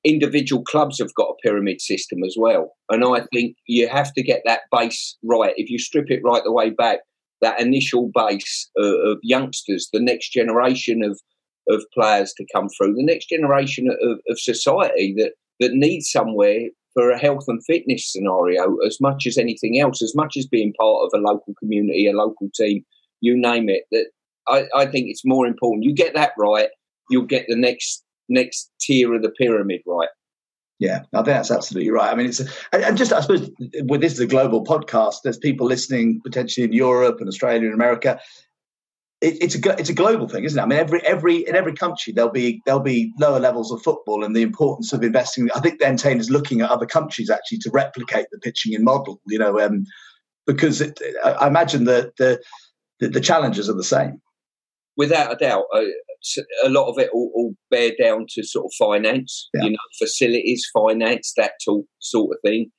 individual 0.05 0.62
clubs 0.62 0.99
have 0.99 1.14
got 1.14 1.31
a 1.31 1.40
pyramid 1.43 1.81
system 1.81 2.19
as 2.26 2.37
well, 2.38 2.73
and 2.90 3.02
I 3.07 3.25
think 3.33 3.57
you 3.67 3.88
have 3.88 4.12
to 4.12 4.23
get 4.23 4.43
that 4.45 4.61
base 4.71 5.17
right. 5.25 5.55
If 5.57 5.71
you 5.71 5.79
strip 5.79 6.11
it 6.11 6.21
right 6.23 6.43
the 6.45 6.52
way 6.52 6.69
back, 6.69 6.99
that 7.40 7.59
initial 7.59 8.11
base 8.14 8.69
of, 8.76 8.93
of 9.07 9.19
youngsters, 9.23 9.88
the 9.95 9.99
next 9.99 10.29
generation 10.29 11.02
of 11.02 11.19
of 11.71 11.83
players 11.95 12.35
to 12.37 12.45
come 12.55 12.69
through, 12.76 12.97
the 12.97 13.05
next 13.05 13.31
generation 13.31 13.88
of, 13.88 14.19
of 14.29 14.38
society 14.38 15.14
that 15.17 15.33
that 15.61 15.73
need 15.73 16.02
somewhere 16.02 16.69
for 16.95 17.11
a 17.11 17.19
health 17.19 17.45
and 17.47 17.64
fitness 17.64 18.11
scenario 18.11 18.76
as 18.87 19.00
much 19.00 19.26
as 19.26 19.38
anything 19.38 19.79
else, 19.79 20.02
as 20.02 20.14
much 20.14 20.37
as 20.37 20.47
being 20.47 20.73
part 20.81 21.05
of 21.05 21.11
a 21.14 21.23
local 21.23 21.55
community, 21.59 22.09
a 22.09 22.12
local 22.12 22.49
team, 22.55 22.85
you 23.21 23.37
name 23.37 23.69
it. 23.69 23.85
That 23.93 24.07
I, 24.49 24.64
I 24.75 24.87
think 24.87 25.09
it's 25.09 25.25
more 25.25 25.47
important. 25.47 25.85
You 25.85 25.95
get 25.95 26.14
that 26.14 26.33
right, 26.37 26.69
you'll 27.09 27.26
get 27.26 27.47
the 27.49 27.57
next 27.57 28.05
next 28.29 28.71
tier 28.81 29.14
of 29.14 29.23
the 29.23 29.31
pyramid 29.31 29.83
right. 29.87 30.09
Yeah, 30.79 31.00
I 31.12 31.19
think 31.19 31.26
that's 31.26 31.50
absolutely 31.50 31.90
right. 31.90 32.11
I 32.11 32.14
mean, 32.14 32.26
it's 32.26 32.40
and 32.73 32.97
just 32.97 33.12
I 33.12 33.21
suppose 33.21 33.50
with 33.83 34.00
this 34.00 34.14
is 34.14 34.21
a 34.21 34.26
global 34.26 34.64
podcast. 34.64 35.17
There's 35.23 35.37
people 35.37 35.67
listening 35.67 36.21
potentially 36.25 36.64
in 36.64 36.73
Europe 36.73 37.19
and 37.21 37.29
Australia 37.29 37.67
and 37.67 37.75
America 37.75 38.19
it, 39.21 39.37
it's 39.43 39.55
a 39.55 39.79
it's 39.79 39.91
a 39.91 39.95
global 39.95 40.29
thing, 40.29 40.45
isn't 40.45 40.59
it? 40.59 40.62
I 40.62 40.67
mean, 40.67 40.79
every 40.79 41.00
every 41.05 41.47
in 41.47 41.55
every 41.55 41.75
country 41.75 42.12
there'll 42.12 42.31
be 42.31 42.62
there'll 42.65 42.81
be 42.81 43.12
lower 43.19 43.39
levels 43.39 43.71
of 43.71 43.83
football, 43.83 44.25
and 44.25 44.35
the 44.35 44.43
importance 44.43 44.93
of 44.93 45.03
investing. 45.03 45.50
I 45.55 45.61
think 45.61 45.81
Entain 45.81 46.19
is 46.19 46.31
looking 46.31 46.61
at 46.62 46.71
other 46.71 46.87
countries 46.87 47.31
actually 47.31 47.59
to 47.59 47.71
replicate 47.71 48.27
the 48.31 48.39
pitching 48.39 48.73
in 48.73 48.83
model. 48.83 49.21
You 49.27 49.39
know, 49.39 49.61
um, 49.61 49.85
because 50.47 50.81
it, 50.81 50.99
I 51.25 51.47
imagine 51.47 51.85
that 51.85 52.17
the, 52.17 52.41
the, 52.99 53.09
the 53.09 53.21
challenges 53.21 53.69
are 53.69 53.75
the 53.75 53.85
same. 53.85 54.21
Without 54.97 55.33
a 55.33 55.37
doubt, 55.37 55.65
uh, 55.75 55.83
a 56.65 56.69
lot 56.69 56.91
of 56.91 56.99
it 56.99 57.11
all, 57.12 57.31
all, 57.35 57.55
bear 57.71 57.93
down 58.00 58.27
to 58.31 58.43
sort 58.43 58.67
of 58.67 58.73
finance. 58.79 59.49
Yeah. 59.55 59.65
You 59.65 59.71
know, 59.71 59.79
facilities, 59.99 60.69
finance, 60.73 61.33
that 61.37 61.53
sort 62.00 62.31
of 62.31 62.39
thing. 62.45 62.71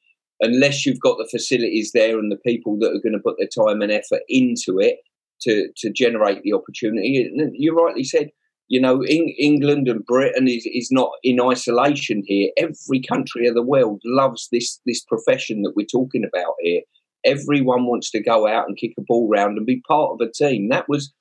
Unless 0.42 0.86
you've 0.86 1.00
got 1.00 1.18
the 1.18 1.28
facilities 1.30 1.92
there 1.94 2.18
and 2.18 2.32
the 2.32 2.38
people 2.38 2.78
that 2.80 2.90
are 2.90 3.02
going 3.02 3.14
to 3.14 3.20
put 3.24 3.38
their 3.38 3.48
time 3.48 3.82
and 3.82 3.92
effort 3.92 4.22
into 4.28 4.80
it, 4.80 4.98
to 5.44 5.70
to 5.78 5.92
generate 5.92 6.44
the 6.44 6.54
opportunity. 6.54 7.24
And 7.24 7.52
you 7.54 7.76
rightly 7.76 8.04
said, 8.04 8.30
you 8.68 8.80
know, 8.80 9.02
in, 9.02 9.28
England 9.38 9.88
and 9.88 10.06
Britain 10.06 10.48
is, 10.48 10.66
is 10.66 10.90
not 10.92 11.12
in 11.24 11.42
isolation 11.42 12.24
here. 12.26 12.52
Every 12.58 13.02
country 13.02 13.48
of 13.48 13.56
the 13.56 13.64
world 13.64 14.02
loves 14.06 14.48
this 14.52 14.80
this 14.86 15.04
profession 15.04 15.62
that 15.64 15.74
we're 15.76 15.86
talking 15.86 16.24
about 16.24 16.54
here. 16.62 16.82
Everyone 17.24 17.86
wants 17.86 18.10
to 18.12 18.24
go 18.24 18.48
out 18.48 18.68
and 18.68 18.78
kick 18.78 18.94
a 18.98 19.02
ball 19.02 19.30
round 19.30 19.58
and 19.58 19.66
be 19.66 19.84
part 19.88 20.12
of 20.12 20.28
a 20.28 20.32
team. 20.32 20.70
That 20.70 20.90
was 20.90 21.14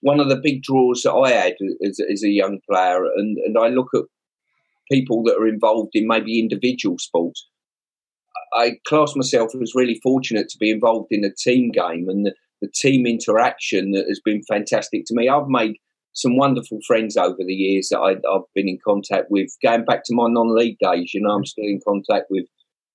one 0.00 0.20
of 0.20 0.28
the 0.28 0.36
big 0.36 0.62
draws 0.62 1.02
that 1.02 1.14
I 1.14 1.30
had 1.30 1.54
as, 1.84 1.98
as 2.12 2.22
a 2.22 2.28
young 2.28 2.60
player. 2.68 3.04
And, 3.16 3.38
and 3.38 3.56
I 3.58 3.68
look 3.68 3.88
at 3.94 4.02
people 4.90 5.22
that 5.24 5.36
are 5.36 5.48
involved 5.48 5.90
in 5.94 6.06
maybe 6.06 6.38
individual 6.38 6.98
sports. 6.98 7.48
I 8.54 8.78
class 8.86 9.16
myself 9.16 9.50
as 9.60 9.74
really 9.74 10.00
fortunate 10.02 10.48
to 10.50 10.58
be 10.58 10.70
involved 10.70 11.08
in 11.10 11.24
a 11.24 11.32
team 11.32 11.70
game 11.70 12.08
and 12.08 12.26
the, 12.26 12.34
the 12.60 12.68
team 12.74 13.06
interaction 13.06 13.92
that 13.92 14.06
has 14.08 14.20
been 14.24 14.42
fantastic 14.48 15.04
to 15.06 15.14
me. 15.14 15.28
I've 15.28 15.48
made 15.48 15.76
some 16.12 16.36
wonderful 16.36 16.78
friends 16.86 17.16
over 17.16 17.36
the 17.38 17.54
years 17.54 17.88
that 17.90 18.00
I, 18.00 18.10
have 18.32 18.42
been 18.54 18.68
in 18.68 18.78
contact 18.84 19.26
with. 19.30 19.48
Going 19.62 19.84
back 19.84 20.02
to 20.04 20.14
my 20.14 20.28
non-league 20.28 20.78
days, 20.80 21.12
you 21.12 21.20
know, 21.20 21.30
I'm 21.30 21.44
still 21.44 21.64
in 21.64 21.80
contact 21.86 22.26
with 22.30 22.46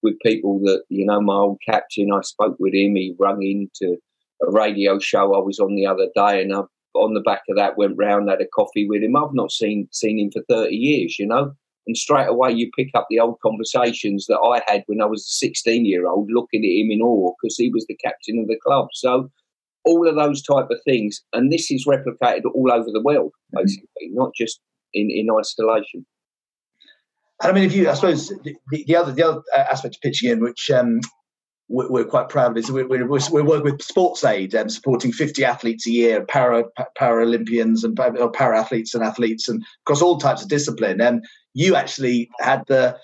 with 0.03 0.15
people 0.25 0.59
that 0.63 0.83
you 0.89 1.05
know. 1.05 1.21
My 1.21 1.35
old 1.35 1.59
captain, 1.65 2.11
I 2.11 2.21
spoke 2.21 2.55
with 2.59 2.73
him. 2.73 2.95
He 2.95 3.15
rung 3.19 3.43
into 3.43 3.97
a 4.41 4.51
radio 4.51 4.97
show 4.97 5.35
I 5.35 5.45
was 5.45 5.59
on 5.59 5.75
the 5.75 5.85
other 5.85 6.07
day, 6.15 6.41
and 6.41 6.53
I, 6.53 6.61
on 6.95 7.13
the 7.13 7.21
back 7.21 7.43
of 7.49 7.57
that 7.57 7.77
went 7.77 7.97
round 7.97 8.29
had 8.29 8.41
a 8.41 8.47
coffee 8.47 8.87
with 8.87 9.03
him. 9.03 9.15
I've 9.15 9.33
not 9.33 9.51
seen 9.51 9.87
seen 9.91 10.17
him 10.17 10.31
for 10.31 10.43
thirty 10.49 10.75
years, 10.75 11.17
you 11.19 11.27
know. 11.27 11.53
And 11.87 11.97
straight 11.97 12.27
away, 12.27 12.51
you 12.51 12.69
pick 12.75 12.89
up 12.95 13.07
the 13.09 13.19
old 13.19 13.39
conversations 13.43 14.27
that 14.27 14.39
I 14.39 14.61
had 14.71 14.83
when 14.85 15.01
I 15.01 15.05
was 15.05 15.21
a 15.21 15.33
16 15.47 15.83
year 15.83 16.07
old, 16.07 16.29
looking 16.31 16.63
at 16.63 16.69
him 16.69 16.91
in 16.91 17.01
awe 17.01 17.33
because 17.41 17.57
he 17.57 17.71
was 17.73 17.85
the 17.87 17.97
captain 17.97 18.39
of 18.39 18.47
the 18.47 18.59
club. 18.63 18.89
So 18.93 19.31
all 19.85 20.07
of 20.07 20.15
those 20.15 20.41
type 20.41 20.67
of 20.69 20.79
things. 20.85 21.21
And 21.33 21.51
this 21.51 21.71
is 21.71 21.85
replicated 21.87 22.45
all 22.53 22.71
over 22.71 22.89
the 22.91 23.01
world, 23.01 23.31
mm-hmm. 23.55 23.63
basically, 23.63 24.07
mm-hmm. 24.07 24.17
not 24.17 24.31
just 24.35 24.59
in, 24.93 25.09
in 25.09 25.27
isolation. 25.31 26.05
And 27.41 27.51
I 27.51 27.53
mean, 27.53 27.63
if 27.63 27.73
you, 27.73 27.89
I 27.89 27.93
suppose 27.95 28.29
the, 28.43 28.55
the 28.71 28.95
other 28.95 29.11
the 29.11 29.27
other 29.27 29.41
aspect 29.55 29.95
of 29.95 30.01
pitching 30.01 30.29
in, 30.29 30.41
which 30.41 30.69
um, 30.69 31.01
we're, 31.69 31.89
we're, 31.89 32.05
quite 32.05 32.29
proud 32.29 32.51
of, 32.51 32.57
is 32.57 32.71
we're, 32.71 32.87
we're, 32.87 33.07
we're 33.07 33.43
working 33.43 33.63
with 33.63 33.81
Sports 33.81 34.23
Aid 34.23 34.53
and 34.53 34.71
supporting 34.71 35.11
50 35.11 35.43
athletes 35.43 35.87
a 35.87 35.91
year, 35.91 36.23
para 36.25 36.65
Paralympians 36.99 37.83
and 37.83 37.95
para 37.95 38.59
athletes 38.59 38.93
and 38.93 39.03
athletes, 39.03 39.47
and 39.47 39.63
across 39.85 40.03
all 40.03 40.19
types 40.19 40.43
of 40.43 40.49
discipline. 40.49 41.01
And 41.01 41.25
you 41.53 41.75
actually 41.75 42.29
had 42.39 42.63
the 42.67 42.95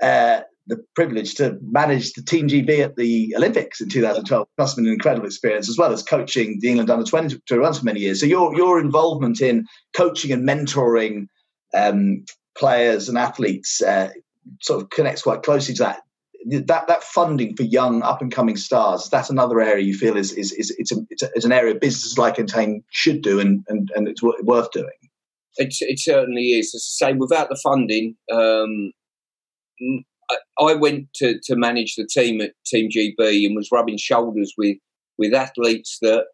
uh, 0.00 0.42
the 0.66 0.82
privilege 0.94 1.34
to 1.34 1.58
manage 1.62 2.12
the 2.12 2.22
Team 2.22 2.48
GB 2.48 2.80
at 2.80 2.96
the 2.96 3.34
Olympics 3.36 3.80
in 3.80 3.88
2012. 3.88 4.46
Must 4.58 4.72
have 4.72 4.76
been 4.76 4.86
an 4.86 4.92
incredible 4.92 5.26
experience, 5.26 5.68
as 5.68 5.78
well 5.78 5.92
as 5.92 6.02
coaching 6.02 6.58
the 6.60 6.68
England 6.68 6.90
under 6.90 7.04
20 7.04 7.40
for 7.46 7.72
many 7.82 8.00
years. 8.00 8.20
So 8.20 8.26
your 8.26 8.56
your 8.56 8.80
involvement 8.80 9.40
in 9.40 9.66
coaching 9.94 10.32
and 10.32 10.48
mentoring 10.48 11.26
um, 11.74 12.24
players 12.56 13.08
and 13.08 13.18
athletes 13.18 13.82
uh, 13.82 14.10
sort 14.60 14.82
of 14.82 14.90
connects 14.90 15.22
quite 15.22 15.42
closely 15.42 15.74
to 15.74 15.82
that. 15.82 16.02
That 16.46 16.86
that 16.88 17.02
funding 17.02 17.54
for 17.54 17.64
young 17.64 18.02
up 18.02 18.22
and 18.22 18.32
coming 18.32 18.56
stars. 18.56 19.08
That's 19.10 19.28
another 19.28 19.60
area 19.60 19.84
you 19.84 19.94
feel 19.94 20.16
is 20.16 20.32
is, 20.32 20.52
is 20.52 20.74
it's, 20.78 20.90
a, 20.90 20.96
it's, 21.10 21.22
a, 21.22 21.28
it's 21.34 21.44
an 21.44 21.52
area 21.52 21.74
businesses 21.74 22.16
like 22.16 22.36
Entain 22.36 22.82
should 22.90 23.22
do 23.22 23.40
and, 23.40 23.62
and 23.68 23.90
and 23.94 24.08
it's 24.08 24.22
worth 24.22 24.70
doing. 24.70 24.88
It, 25.56 25.74
it 25.80 25.98
certainly 25.98 26.52
is. 26.52 26.74
As 26.74 26.86
I 27.02 27.08
say, 27.08 27.12
without 27.12 27.50
the 27.50 27.60
funding, 27.62 28.16
um, 28.32 28.92
I 30.58 30.74
went 30.74 31.12
to, 31.14 31.38
to 31.44 31.56
manage 31.56 31.96
the 31.96 32.06
team 32.06 32.40
at 32.40 32.52
Team 32.66 32.88
GB 32.90 33.46
and 33.46 33.56
was 33.56 33.70
rubbing 33.72 33.98
shoulders 33.98 34.54
with 34.56 34.76
with 35.18 35.34
athletes 35.34 35.98
that 36.02 36.26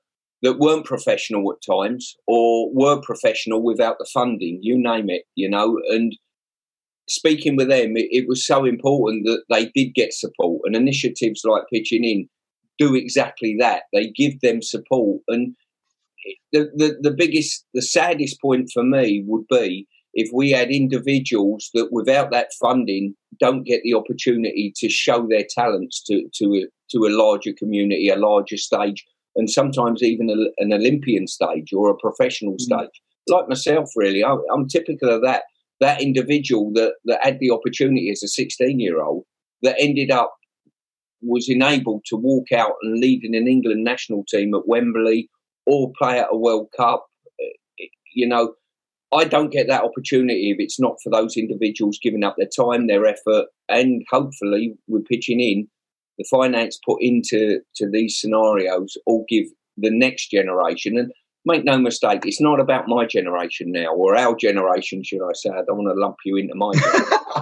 that 0.42 0.59
weren't 0.59 0.85
professional 0.85 1.50
at 1.52 1.74
times 1.74 2.14
or 2.26 2.70
were 2.72 3.00
professional 3.00 3.62
without 3.62 3.96
the 3.98 4.09
funding, 4.12 4.59
you 4.62 4.76
name 4.78 5.09
it, 5.09 5.22
you 5.35 5.48
know. 5.48 5.80
And 5.88 6.14
speaking 7.09 7.56
with 7.56 7.68
them, 7.68 7.96
it, 7.96 8.09
it 8.11 8.28
was 8.28 8.46
so 8.46 8.64
important 8.64 9.24
that 9.26 9.42
they 9.50 9.70
did 9.74 9.94
get 9.94 10.12
support 10.12 10.62
and 10.64 10.76
initiatives 10.76 11.42
like 11.44 11.64
Pitching 11.72 12.04
In 12.04 12.28
do 12.78 12.94
exactly 12.94 13.56
that. 13.59 13.85
They 13.92 14.11
give 14.11 14.40
them 14.40 14.62
support. 14.62 15.22
And 15.28 15.56
the, 16.52 16.70
the, 16.74 16.96
the 17.00 17.14
biggest, 17.16 17.64
the 17.74 17.82
saddest 17.82 18.40
point 18.40 18.70
for 18.72 18.82
me 18.82 19.24
would 19.26 19.46
be 19.48 19.87
if 20.16 20.31
we 20.33 20.50
had 20.50 20.70
individuals 20.70 21.70
that 21.74 21.92
without 21.92 22.31
that 22.33 22.48
funding 22.59 23.14
don't 23.38 23.64
get 23.64 23.83
the 23.85 23.94
opportunity 23.94 24.72
to 24.74 24.88
show 24.88 25.26
their 25.29 25.44
talents 25.48 26.02
to 26.05 26.24
to 26.35 26.46
a, 26.55 26.66
to 26.90 27.07
a 27.07 27.14
larger 27.14 27.52
community, 27.52 28.09
a 28.09 28.16
larger 28.16 28.57
stage, 28.57 29.05
and 29.37 29.48
sometimes 29.48 30.02
even 30.02 30.31
a, 30.31 30.62
an 30.62 30.72
Olympian 30.72 31.26
stage 31.26 31.72
or 31.72 31.90
a 31.90 31.96
professional 31.96 32.55
mm. 32.55 32.61
stage. 32.61 33.02
Like 33.29 33.48
myself, 33.48 33.90
really, 33.94 34.24
I, 34.24 34.37
I'm 34.52 34.66
typical 34.66 35.11
of 35.11 35.22
that. 35.22 35.44
That 35.81 36.00
individual 36.00 36.72
that 36.72 36.94
that 37.05 37.22
had 37.22 37.38
the 37.38 37.50
opportunity 37.50 38.11
as 38.11 38.22
a 38.22 38.29
16 38.29 38.81
year 38.81 39.02
old 39.02 39.24
that 39.62 39.76
ended 39.79 40.11
up 40.11 40.35
was 41.20 41.48
enabled 41.50 42.05
to 42.07 42.16
walk 42.16 42.52
out 42.52 42.72
and 42.83 43.00
lead 43.00 43.22
in 43.22 43.35
an 43.35 43.48
England 43.48 43.85
national 43.85 44.24
team 44.24 44.55
at 44.55 44.66
Wembley 44.66 45.29
or 45.66 45.92
play 45.98 46.18
at 46.18 46.29
a 46.31 46.37
World 46.37 46.68
Cup. 46.74 47.05
You 48.14 48.26
know, 48.26 48.55
I 49.14 49.24
don't 49.24 49.52
get 49.52 49.68
that 49.68 49.84
opportunity 49.84 50.50
if 50.50 50.56
it's 50.58 50.80
not 50.80 50.96
for 51.02 51.10
those 51.10 51.36
individuals 51.36 51.98
giving 52.02 52.24
up 52.24 52.36
their 52.36 52.48
time, 52.48 52.86
their 52.86 53.06
effort, 53.06 53.46
and 53.68 54.02
hopefully 54.10 54.74
we're 54.88 55.00
pitching 55.00 55.40
in 55.40 55.68
the 56.18 56.26
finance 56.30 56.78
put 56.84 56.98
into 57.00 57.60
to 57.76 57.88
these 57.90 58.18
scenarios 58.18 58.96
all 59.06 59.24
give 59.28 59.46
the 59.76 59.90
next 59.90 60.30
generation. 60.30 60.98
And 60.98 61.12
make 61.44 61.64
no 61.64 61.78
mistake, 61.78 62.22
it's 62.24 62.40
not 62.40 62.58
about 62.58 62.88
my 62.88 63.06
generation 63.06 63.70
now 63.70 63.94
or 63.94 64.16
our 64.16 64.34
generation, 64.34 65.02
should 65.04 65.22
I 65.22 65.32
say. 65.34 65.50
I 65.50 65.62
don't 65.66 65.78
want 65.78 65.94
to 65.94 66.00
lump 66.00 66.16
you 66.24 66.36
into 66.36 66.54
my 66.54 66.72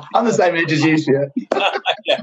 I'm 0.14 0.27
the 0.27 0.33
same 0.33 0.57
age 0.57 0.72
as 0.72 0.85
you, 0.85 0.98
yeah. 1.53 1.70
yeah. 2.05 2.22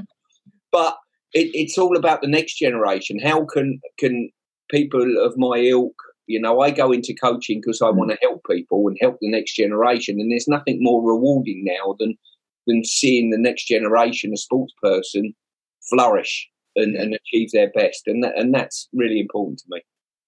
it, 1.34 1.50
it's 1.54 1.76
all 1.76 1.96
about 1.96 2.22
the 2.22 2.28
next 2.28 2.58
generation. 2.58 3.18
How 3.18 3.44
can 3.44 3.80
can 3.98 4.30
people 4.70 5.24
of 5.24 5.34
my 5.36 5.56
ilk, 5.58 5.94
you 6.26 6.40
know, 6.40 6.60
I 6.60 6.70
go 6.70 6.92
into 6.92 7.14
coaching 7.14 7.60
because 7.60 7.82
I 7.82 7.86
mm. 7.86 7.96
want 7.96 8.10
to 8.10 8.18
help 8.22 8.42
people 8.48 8.86
and 8.88 8.96
help 9.00 9.18
the 9.20 9.30
next 9.30 9.54
generation, 9.54 10.20
and 10.20 10.30
there's 10.30 10.48
nothing 10.48 10.78
more 10.80 11.02
rewarding 11.02 11.64
now 11.64 11.96
than 11.98 12.16
than 12.66 12.84
seeing 12.84 13.30
the 13.30 13.38
next 13.38 13.66
generation, 13.66 14.32
a 14.32 14.36
sports 14.36 14.72
person, 14.80 15.34
flourish 15.88 16.48
and, 16.76 16.94
and 16.94 17.14
achieve 17.14 17.50
their 17.52 17.70
best, 17.70 18.02
and 18.06 18.22
that, 18.22 18.38
and 18.38 18.54
that's 18.54 18.88
really 18.92 19.20
important 19.20 19.58
to 19.58 19.64
me. 19.68 19.80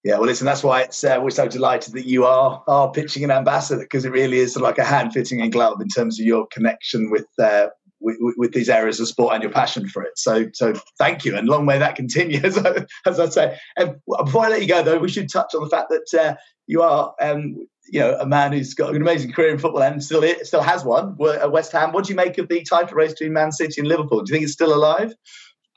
Yeah, 0.03 0.17
well, 0.17 0.27
listen, 0.27 0.45
that's 0.45 0.63
why 0.63 0.81
it's 0.81 1.03
uh, 1.03 1.19
we're 1.21 1.31
so 1.31 1.47
delighted 1.47 1.93
that 1.95 2.05
you 2.05 2.25
are 2.25 2.63
are 2.67 2.91
pitching 2.91 3.23
in 3.23 3.31
ambassador 3.31 3.81
because 3.81 4.05
it 4.05 4.11
really 4.11 4.37
is 4.37 4.53
sort 4.53 4.63
of 4.63 4.69
like 4.69 4.77
a 4.77 4.85
hand 4.85 5.13
fitting 5.13 5.39
in 5.39 5.49
glove 5.49 5.81
in 5.81 5.87
terms 5.87 6.19
of 6.19 6.25
your 6.25 6.45
connection 6.51 7.09
with, 7.09 7.25
uh, 7.39 7.67
with, 7.99 8.17
with 8.37 8.53
these 8.53 8.69
areas 8.69 8.99
of 8.99 9.07
sport 9.07 9.33
and 9.33 9.43
your 9.43 9.51
passion 9.51 9.87
for 9.87 10.03
it. 10.03 10.17
So, 10.17 10.47
so 10.53 10.73
thank 10.97 11.25
you, 11.25 11.35
and 11.35 11.47
long 11.47 11.65
may 11.65 11.77
that 11.77 11.95
continue. 11.95 12.39
As 12.43 12.57
I, 12.57 12.85
as 13.05 13.19
I 13.19 13.29
say, 13.29 13.57
and 13.77 13.95
before 14.23 14.45
I 14.45 14.49
let 14.49 14.61
you 14.61 14.67
go, 14.67 14.83
though, 14.83 14.99
we 14.99 15.09
should 15.09 15.31
touch 15.31 15.55
on 15.55 15.63
the 15.63 15.69
fact 15.69 15.89
that 15.89 16.19
uh, 16.19 16.35
you 16.67 16.81
are, 16.81 17.13
um, 17.21 17.55
you 17.91 17.99
know, 17.99 18.17
a 18.19 18.25
man 18.25 18.51
who's 18.51 18.73
got 18.73 18.93
an 18.93 19.01
amazing 19.01 19.31
career 19.31 19.49
in 19.49 19.57
football 19.57 19.83
and 19.83 20.03
still 20.03 20.23
still 20.43 20.61
has 20.61 20.83
one 20.83 21.17
at 21.41 21.51
West 21.51 21.71
Ham. 21.71 21.91
What 21.91 22.05
do 22.05 22.09
you 22.09 22.15
make 22.15 22.37
of 22.37 22.49
the 22.49 22.63
title 22.63 22.95
race 22.95 23.11
between 23.11 23.33
Man 23.33 23.51
City 23.51 23.79
and 23.79 23.87
Liverpool? 23.87 24.21
Do 24.21 24.31
you 24.31 24.35
think 24.35 24.43
it's 24.43 24.53
still 24.53 24.73
alive? 24.73 25.13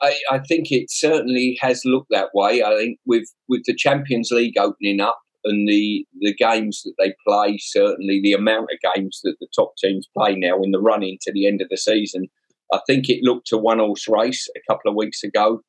I, 0.01 0.15
I, 0.31 0.39
think 0.39 0.71
it 0.71 0.91
certainly 0.91 1.59
has 1.61 1.83
looked 1.85 2.11
that 2.11 2.29
way. 2.33 2.63
I 2.63 2.77
think 2.77 2.99
with 3.05 3.25
with 3.49 3.63
the 3.65 3.75
Champions 3.75 4.31
League 4.31 4.57
opening 4.57 5.01
up 5.01 5.19
and 5.45 5.69
the 5.69 6.07
the 6.21 6.35
games 6.35 6.83
that 6.85 6.95
they 6.99 7.15
play, 7.27 7.59
certainly 7.59 8.21
the 8.23 8.33
amount 8.33 8.69
of 8.73 8.95
games 8.95 9.21
that 9.25 9.37
the 9.41 9.49
top 9.55 9.73
teams 9.83 10.09
play 10.17 10.35
now 10.35 10.61
in 10.63 10.71
the 10.71 10.81
run 10.81 11.03
into 11.03 11.31
the 11.33 11.47
end 11.47 11.61
of 11.61 11.69
the 11.69 11.77
season, 11.77 12.27
I 12.73 12.81
think 12.87 13.09
it 13.09 13.23
looked 13.23 13.53
a 13.53 13.59
one 13.59 13.79
horse 13.79 14.07
race 14.09 14.49
a 14.57 14.73
couple 14.73 14.91
of 14.91 14.97
weeks 14.97 15.23
ago. 15.23 15.63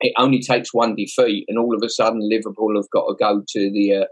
It 0.00 0.12
only 0.18 0.40
takes 0.40 0.74
one 0.74 0.94
defeat, 0.94 1.46
and 1.48 1.58
all 1.58 1.74
of 1.74 1.82
a 1.82 1.88
sudden 1.88 2.20
Liverpool 2.22 2.76
have 2.76 2.90
got 2.92 3.06
to 3.06 3.14
go 3.18 3.42
to 3.46 3.70
the 3.70 3.94
uh, 4.02 4.06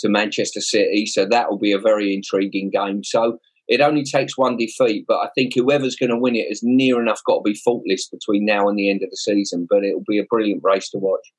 to 0.00 0.08
Manchester 0.08 0.60
City, 0.60 1.06
so 1.06 1.26
that 1.26 1.50
will 1.50 1.58
be 1.58 1.72
a 1.72 1.78
very 1.78 2.14
intriguing 2.14 2.70
game. 2.70 3.02
So 3.04 3.38
it 3.68 3.80
only 3.80 4.04
takes 4.04 4.38
one 4.38 4.56
defeat, 4.56 5.04
but 5.08 5.18
I 5.18 5.28
think 5.34 5.52
whoever's 5.54 5.96
going 5.96 6.10
to 6.10 6.18
win 6.18 6.36
it 6.36 6.46
is 6.50 6.60
near 6.62 7.00
enough 7.00 7.20
got 7.26 7.38
to 7.38 7.42
be 7.42 7.54
faultless 7.54 8.08
between 8.08 8.44
now 8.44 8.68
and 8.68 8.78
the 8.78 8.88
end 8.88 9.02
of 9.02 9.10
the 9.10 9.16
season. 9.16 9.66
But 9.68 9.84
it'll 9.84 10.04
be 10.06 10.18
a 10.18 10.24
brilliant 10.24 10.62
race 10.64 10.88
to 10.90 10.98
watch. 10.98 11.32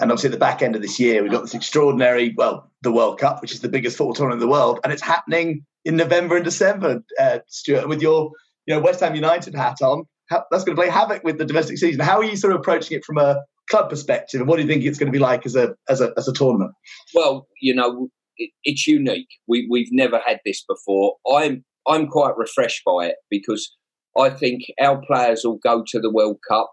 And 0.00 0.10
obviously, 0.10 0.28
at 0.28 0.32
the 0.32 0.38
back 0.38 0.62
end 0.62 0.74
of 0.74 0.82
this 0.82 0.98
year, 0.98 1.22
we've 1.22 1.30
got 1.30 1.42
this 1.42 1.54
extraordinary, 1.54 2.34
well, 2.36 2.70
the 2.82 2.92
World 2.92 3.18
Cup, 3.18 3.40
which 3.40 3.52
is 3.52 3.60
the 3.60 3.68
biggest 3.68 3.96
football 3.96 4.14
tournament 4.14 4.42
in 4.42 4.48
the 4.48 4.52
world, 4.52 4.80
and 4.82 4.92
it's 4.92 5.02
happening 5.02 5.64
in 5.84 5.96
November 5.96 6.36
and 6.36 6.44
December. 6.44 7.02
Uh, 7.20 7.38
Stuart, 7.48 7.88
with 7.88 8.02
your, 8.02 8.30
you 8.66 8.74
know, 8.74 8.80
West 8.80 9.00
Ham 9.00 9.14
United 9.14 9.54
hat 9.54 9.76
on, 9.82 10.04
that's 10.30 10.64
going 10.64 10.76
to 10.76 10.82
play 10.82 10.88
havoc 10.88 11.22
with 11.22 11.38
the 11.38 11.44
domestic 11.44 11.78
season. 11.78 12.00
How 12.00 12.18
are 12.18 12.24
you 12.24 12.36
sort 12.36 12.52
of 12.52 12.60
approaching 12.60 12.96
it 12.96 13.04
from 13.04 13.18
a 13.18 13.42
club 13.70 13.88
perspective, 13.88 14.40
and 14.40 14.48
what 14.48 14.56
do 14.56 14.62
you 14.62 14.68
think 14.68 14.84
it's 14.84 14.98
going 14.98 15.12
to 15.12 15.16
be 15.16 15.22
like 15.22 15.46
as 15.46 15.56
a 15.56 15.74
as 15.88 16.00
a 16.00 16.12
as 16.16 16.28
a 16.28 16.32
tournament? 16.32 16.72
Well, 17.14 17.46
you 17.60 17.74
know, 17.74 18.08
it, 18.36 18.50
it's 18.64 18.86
unique. 18.86 19.28
We 19.46 19.68
we've 19.70 19.92
never 19.92 20.20
had 20.24 20.40
this 20.44 20.64
before. 20.68 21.16
I'm 21.32 21.64
I'm 21.86 22.08
quite 22.08 22.36
refreshed 22.36 22.82
by 22.84 23.06
it 23.06 23.16
because 23.30 23.70
I 24.18 24.30
think 24.30 24.62
our 24.80 25.00
players 25.06 25.42
will 25.44 25.58
go 25.62 25.84
to 25.88 26.00
the 26.00 26.10
World 26.10 26.38
Cup 26.48 26.72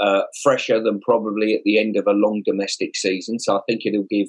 uh, 0.00 0.22
fresher 0.42 0.82
than 0.82 1.00
probably 1.00 1.54
at 1.54 1.62
the 1.64 1.78
end 1.78 1.96
of 1.96 2.06
a 2.06 2.12
long 2.12 2.42
domestic 2.44 2.96
season. 2.96 3.38
So 3.38 3.56
I 3.56 3.60
think 3.68 3.82
it'll 3.84 4.06
give 4.10 4.28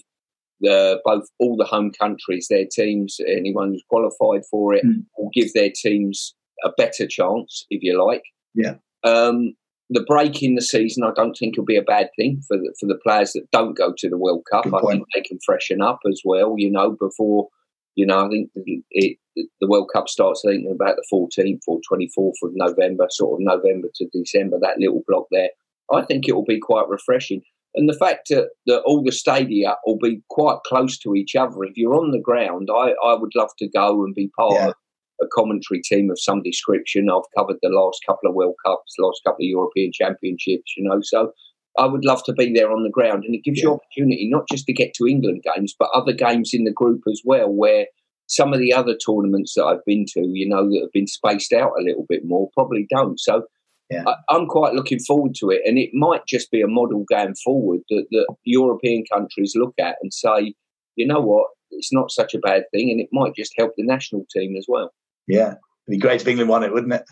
the 0.59 1.01
both 1.03 1.25
all 1.39 1.57
the 1.57 1.65
home 1.65 1.91
countries, 1.91 2.47
their 2.49 2.65
teams, 2.71 3.17
anyone 3.27 3.69
who's 3.69 3.83
qualified 3.89 4.45
for 4.49 4.73
it, 4.73 4.85
mm. 4.85 5.05
will 5.17 5.31
give 5.33 5.53
their 5.53 5.71
teams 5.73 6.35
a 6.63 6.69
better 6.77 7.07
chance, 7.07 7.65
if 7.69 7.81
you 7.81 8.03
like. 8.03 8.23
Yeah. 8.53 8.75
Um, 9.03 9.55
the 9.89 10.05
break 10.07 10.41
in 10.41 10.55
the 10.55 10.61
season, 10.61 11.03
I 11.03 11.11
don't 11.13 11.33
think 11.33 11.57
will 11.57 11.65
be 11.65 11.75
a 11.75 11.81
bad 11.81 12.09
thing 12.15 12.41
for 12.47 12.55
the, 12.57 12.73
for 12.79 12.85
the 12.85 12.99
players 13.03 13.33
that 13.33 13.51
don't 13.51 13.77
go 13.77 13.93
to 13.97 14.09
the 14.09 14.17
World 14.17 14.43
Cup. 14.49 14.65
I 14.67 14.79
think 14.89 15.05
they 15.13 15.21
can 15.21 15.37
freshen 15.45 15.81
up 15.81 15.99
as 16.09 16.21
well, 16.23 16.55
you 16.57 16.71
know, 16.71 16.91
before, 16.91 17.49
you 17.95 18.05
know, 18.05 18.25
I 18.25 18.29
think 18.29 18.51
it, 18.55 19.17
the 19.35 19.67
World 19.67 19.89
Cup 19.93 20.07
starts, 20.07 20.43
I 20.47 20.51
think, 20.51 20.67
about 20.71 20.95
the 20.95 21.05
14th 21.11 21.59
or 21.67 21.79
24th 21.91 22.33
of 22.43 22.51
November, 22.53 23.07
sort 23.09 23.41
of 23.41 23.45
November 23.45 23.89
to 23.95 24.07
December, 24.13 24.57
that 24.61 24.79
little 24.79 25.03
block 25.07 25.25
there. 25.29 25.49
I 25.93 26.03
think 26.03 26.27
it 26.27 26.33
will 26.33 26.45
be 26.45 26.59
quite 26.59 26.87
refreshing. 26.87 27.41
And 27.73 27.87
the 27.87 27.97
fact 27.97 28.27
that, 28.29 28.49
that 28.65 28.81
all 28.85 29.03
the 29.03 29.11
stadia 29.11 29.75
will 29.85 29.97
be 30.01 30.21
quite 30.29 30.57
close 30.65 30.97
to 30.99 31.15
each 31.15 31.35
other, 31.35 31.63
if 31.63 31.77
you're 31.77 31.95
on 31.95 32.11
the 32.11 32.19
ground, 32.19 32.69
I, 32.69 32.93
I 33.05 33.15
would 33.15 33.31
love 33.35 33.51
to 33.59 33.69
go 33.69 34.03
and 34.03 34.13
be 34.13 34.29
part 34.37 34.53
yeah. 34.53 34.67
of 34.67 34.73
a 35.21 35.25
commentary 35.33 35.81
team 35.81 36.09
of 36.11 36.19
some 36.19 36.41
description. 36.41 37.09
I've 37.09 37.21
covered 37.37 37.57
the 37.61 37.69
last 37.69 37.99
couple 38.05 38.29
of 38.29 38.35
World 38.35 38.55
Cups, 38.65 38.95
last 38.99 39.21
couple 39.25 39.43
of 39.43 39.49
European 39.49 39.91
Championships, 39.93 40.73
you 40.75 40.83
know. 40.89 40.99
So 41.01 41.31
I 41.77 41.85
would 41.85 42.03
love 42.03 42.23
to 42.25 42.33
be 42.33 42.51
there 42.53 42.71
on 42.71 42.83
the 42.83 42.89
ground, 42.89 43.23
and 43.23 43.33
it 43.33 43.43
gives 43.43 43.59
yeah. 43.59 43.69
you 43.69 43.73
opportunity 43.73 44.27
not 44.29 44.43
just 44.51 44.65
to 44.65 44.73
get 44.73 44.93
to 44.95 45.07
England 45.07 45.43
games, 45.55 45.73
but 45.77 45.89
other 45.93 46.13
games 46.13 46.51
in 46.53 46.65
the 46.65 46.73
group 46.73 47.03
as 47.09 47.21
well, 47.23 47.49
where 47.49 47.85
some 48.27 48.53
of 48.53 48.59
the 48.59 48.73
other 48.73 48.95
tournaments 48.97 49.53
that 49.55 49.65
I've 49.65 49.85
been 49.85 50.05
to, 50.13 50.21
you 50.21 50.47
know, 50.47 50.67
that 50.69 50.79
have 50.81 50.91
been 50.91 51.07
spaced 51.07 51.53
out 51.53 51.71
a 51.79 51.83
little 51.83 52.05
bit 52.09 52.21
more, 52.25 52.49
probably 52.53 52.87
don't. 52.89 53.19
So 53.19 53.43
yeah. 53.91 54.03
I, 54.29 54.35
am 54.35 54.47
quite 54.47 54.73
looking 54.73 54.99
forward 54.99 55.35
to 55.35 55.49
it, 55.49 55.61
and 55.65 55.77
it 55.77 55.89
might 55.93 56.25
just 56.27 56.49
be 56.49 56.61
a 56.61 56.67
model 56.67 57.05
going 57.09 57.35
forward 57.35 57.81
that, 57.89 58.05
that 58.11 58.35
European 58.45 59.03
countries 59.11 59.53
look 59.55 59.73
at 59.79 59.97
and 60.01 60.13
say, 60.13 60.53
you 60.95 61.05
know 61.05 61.19
what, 61.19 61.47
it's 61.71 61.93
not 61.93 62.11
such 62.11 62.33
a 62.33 62.39
bad 62.39 62.63
thing, 62.71 62.89
and 62.89 62.99
it 62.99 63.09
might 63.11 63.35
just 63.35 63.53
help 63.57 63.73
the 63.75 63.83
national 63.83 64.25
team 64.35 64.55
as 64.55 64.65
well. 64.67 64.91
Yeah, 65.27 65.55
it'd 65.87 65.89
be 65.89 65.97
great 65.97 66.21
if 66.21 66.27
England 66.27 66.49
won 66.49 66.63
it, 66.63 66.73
wouldn't 66.73 66.93
it? 66.93 67.03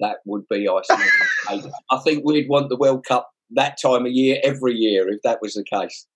That 0.00 0.16
would 0.24 0.48
be 0.48 0.68
icing. 0.68 1.06
I 1.90 1.98
think 1.98 2.24
we'd 2.24 2.48
want 2.48 2.68
the 2.68 2.76
World 2.76 3.04
Cup 3.06 3.30
that 3.50 3.78
time 3.80 4.06
of 4.06 4.12
year 4.12 4.40
every 4.42 4.74
year 4.74 5.08
if 5.08 5.20
that 5.22 5.38
was 5.40 5.54
the 5.54 5.64
case. 5.64 6.06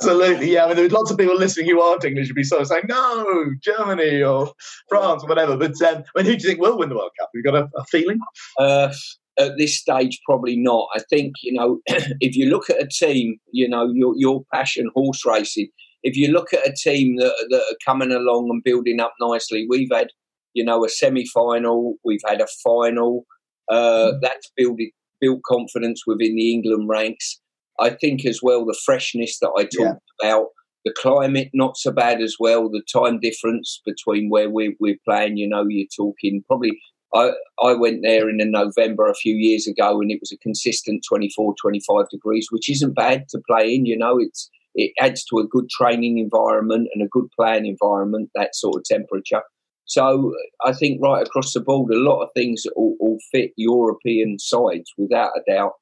Absolutely, 0.00 0.52
yeah. 0.52 0.64
I 0.64 0.68
mean, 0.68 0.76
there's 0.76 0.92
lots 0.92 1.10
of 1.10 1.16
people 1.16 1.36
listening 1.36 1.66
who 1.66 1.80
aren't 1.80 2.04
English 2.04 2.28
would 2.28 2.34
be 2.34 2.44
sort 2.44 2.60
of 2.60 2.68
saying, 2.68 2.84
no, 2.88 3.46
Germany 3.62 4.22
or 4.22 4.52
France 4.88 5.24
or 5.24 5.28
whatever. 5.28 5.56
But 5.56 5.80
um, 5.82 6.04
I 6.14 6.22
mean, 6.22 6.26
who 6.26 6.36
do 6.36 6.42
you 6.42 6.48
think 6.48 6.60
will 6.60 6.78
win 6.78 6.88
the 6.88 6.96
World 6.96 7.12
Cup? 7.18 7.30
Have 7.32 7.38
you 7.38 7.42
got 7.42 7.54
a, 7.54 7.68
a 7.76 7.84
feeling? 7.86 8.18
Uh, 8.58 8.92
at 9.38 9.56
this 9.56 9.78
stage, 9.78 10.20
probably 10.24 10.56
not. 10.56 10.88
I 10.94 11.00
think, 11.10 11.34
you 11.42 11.52
know, 11.52 11.78
if 11.86 12.36
you 12.36 12.46
look 12.46 12.68
at 12.70 12.82
a 12.82 12.88
team, 12.88 13.38
you 13.52 13.68
know, 13.68 13.90
your, 13.94 14.14
your 14.16 14.42
passion, 14.52 14.90
horse 14.94 15.24
racing, 15.24 15.68
if 16.02 16.16
you 16.16 16.28
look 16.28 16.52
at 16.52 16.66
a 16.66 16.72
team 16.72 17.16
that, 17.16 17.34
that 17.50 17.60
are 17.60 17.76
coming 17.84 18.12
along 18.12 18.48
and 18.50 18.62
building 18.64 19.00
up 19.00 19.14
nicely, 19.20 19.66
we've 19.68 19.90
had, 19.92 20.08
you 20.54 20.64
know, 20.64 20.84
a 20.84 20.88
semi 20.88 21.26
final, 21.26 21.94
we've 22.04 22.20
had 22.26 22.40
a 22.40 22.46
final. 22.64 23.24
Uh, 23.70 24.12
mm. 24.12 24.18
That's 24.22 24.50
built, 24.56 24.78
built 25.20 25.40
confidence 25.46 26.02
within 26.06 26.36
the 26.36 26.52
England 26.52 26.88
ranks. 26.88 27.40
I 27.80 27.90
think 27.90 28.26
as 28.26 28.40
well 28.42 28.64
the 28.64 28.78
freshness 28.84 29.38
that 29.40 29.52
I 29.56 29.62
talked 29.62 30.00
yeah. 30.22 30.28
about, 30.28 30.46
the 30.84 30.94
climate 30.96 31.50
not 31.54 31.76
so 31.76 31.92
bad 31.92 32.20
as 32.20 32.36
well. 32.40 32.68
The 32.68 32.82
time 32.92 33.20
difference 33.20 33.80
between 33.84 34.30
where 34.30 34.50
we're, 34.50 34.74
we're 34.80 34.98
playing, 35.06 35.36
you 35.36 35.48
know, 35.48 35.64
you're 35.68 35.86
talking 35.96 36.42
probably. 36.46 36.78
I, 37.14 37.74
went 37.74 38.02
there 38.02 38.28
in 38.28 38.38
November 38.50 39.08
a 39.08 39.14
few 39.14 39.34
years 39.34 39.66
ago 39.66 40.00
and 40.00 40.10
it 40.10 40.20
was 40.20 40.32
a 40.32 40.38
consistent 40.38 41.04
24, 41.08 41.54
25 41.60 42.08
degrees, 42.10 42.48
which 42.50 42.68
isn't 42.68 42.94
bad 42.94 43.28
to 43.30 43.40
play 43.48 43.74
in. 43.74 43.86
You 43.86 43.96
know, 43.96 44.18
it's 44.18 44.50
it 44.74 44.92
adds 45.00 45.24
to 45.24 45.38
a 45.38 45.46
good 45.46 45.68
training 45.70 46.18
environment 46.18 46.88
and 46.94 47.02
a 47.02 47.08
good 47.08 47.28
playing 47.36 47.66
environment, 47.66 48.30
that 48.34 48.54
sort 48.54 48.76
of 48.76 48.84
temperature. 48.84 49.42
So 49.86 50.34
I 50.64 50.72
think 50.72 51.00
right 51.02 51.26
across 51.26 51.54
the 51.54 51.60
board, 51.60 51.92
a 51.92 51.96
lot 51.96 52.22
of 52.22 52.28
things 52.34 52.64
all, 52.76 52.96
all 53.00 53.18
fit 53.32 53.52
European 53.56 54.38
sides 54.38 54.92
without 54.98 55.30
a 55.34 55.50
doubt 55.50 55.72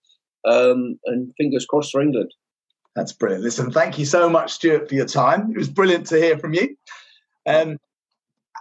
um, 0.46 0.98
and 1.06 1.32
fingers 1.36 1.66
crossed 1.66 1.92
for 1.92 2.00
England. 2.00 2.32
That's 2.94 3.12
brilliant. 3.12 3.44
Listen, 3.44 3.70
thank 3.70 3.98
you 3.98 4.06
so 4.06 4.30
much, 4.30 4.52
Stuart, 4.52 4.88
for 4.88 4.94
your 4.94 5.06
time. 5.06 5.50
It 5.50 5.58
was 5.58 5.68
brilliant 5.68 6.06
to 6.06 6.16
hear 6.16 6.38
from 6.38 6.54
you. 6.54 6.76
Um, 7.44 7.78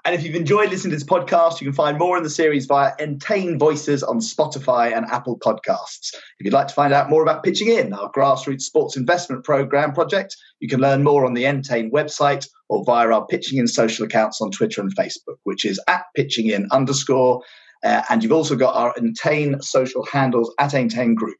and 0.04 0.14
if 0.14 0.24
you've 0.24 0.36
enjoyed 0.36 0.70
listening 0.70 0.92
to 0.92 0.98
this 0.98 1.08
podcast, 1.08 1.62
you 1.62 1.68
can 1.68 1.74
find 1.74 1.98
more 1.98 2.18
in 2.18 2.24
the 2.24 2.30
series 2.30 2.66
via 2.66 2.92
Entain 3.00 3.58
Voices 3.58 4.04
on 4.04 4.20
Spotify 4.20 4.96
and 4.96 5.06
Apple 5.06 5.40
Podcasts. 5.40 6.14
If 6.40 6.46
you'd 6.46 6.54
like 6.54 6.68
to 6.68 6.74
find 6.74 6.94
out 6.94 7.10
more 7.10 7.24
about 7.24 7.44
Pitching 7.44 7.70
In, 7.70 7.94
our 7.94 8.12
grassroots 8.12 8.62
sports 8.62 8.98
investment 8.98 9.44
program 9.44 9.94
project, 9.94 10.36
you 10.60 10.68
can 10.68 10.80
learn 10.80 11.04
more 11.04 11.26
on 11.26 11.34
the 11.34 11.44
Entain 11.44 11.92
website 11.92 12.48
or 12.70 12.84
via 12.84 13.10
our 13.10 13.26
Pitching 13.28 13.60
In 13.60 13.68
social 13.68 14.06
accounts 14.06 14.42
on 14.42 14.52
Twitter 14.52 14.82
and 14.82 14.96
Facebook, 14.96 15.38
which 15.44 15.66
is 15.66 15.80
at 15.88 16.04
Pitching 16.16 16.50
In 16.50 16.68
underscore 16.72 17.42
uh, 17.86 18.02
and 18.10 18.24
you've 18.24 18.32
also 18.32 18.56
got 18.56 18.76
our 18.76 18.94
Entain 18.96 19.64
social 19.64 20.06
handles 20.12 20.54
at 20.60 20.72
Entain 20.72 21.16
Group. 21.16 21.38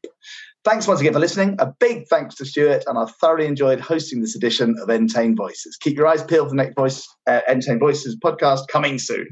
Thanks 0.66 0.88
once 0.88 1.00
again 1.00 1.12
for 1.12 1.20
listening. 1.20 1.54
A 1.60 1.66
big 1.78 2.08
thanks 2.08 2.34
to 2.34 2.44
Stuart, 2.44 2.82
and 2.88 2.98
I've 2.98 3.14
thoroughly 3.20 3.46
enjoyed 3.46 3.78
hosting 3.78 4.20
this 4.20 4.34
edition 4.34 4.74
of 4.82 4.88
Entain 4.88 5.36
Voices. 5.36 5.76
Keep 5.76 5.96
your 5.96 6.08
eyes 6.08 6.24
peeled 6.24 6.48
for 6.48 6.50
the 6.50 6.56
next 6.56 6.74
voice, 6.74 7.06
uh, 7.28 7.42
Entain 7.48 7.78
Voices 7.78 8.16
podcast 8.16 8.66
coming 8.66 8.98
soon. 8.98 9.28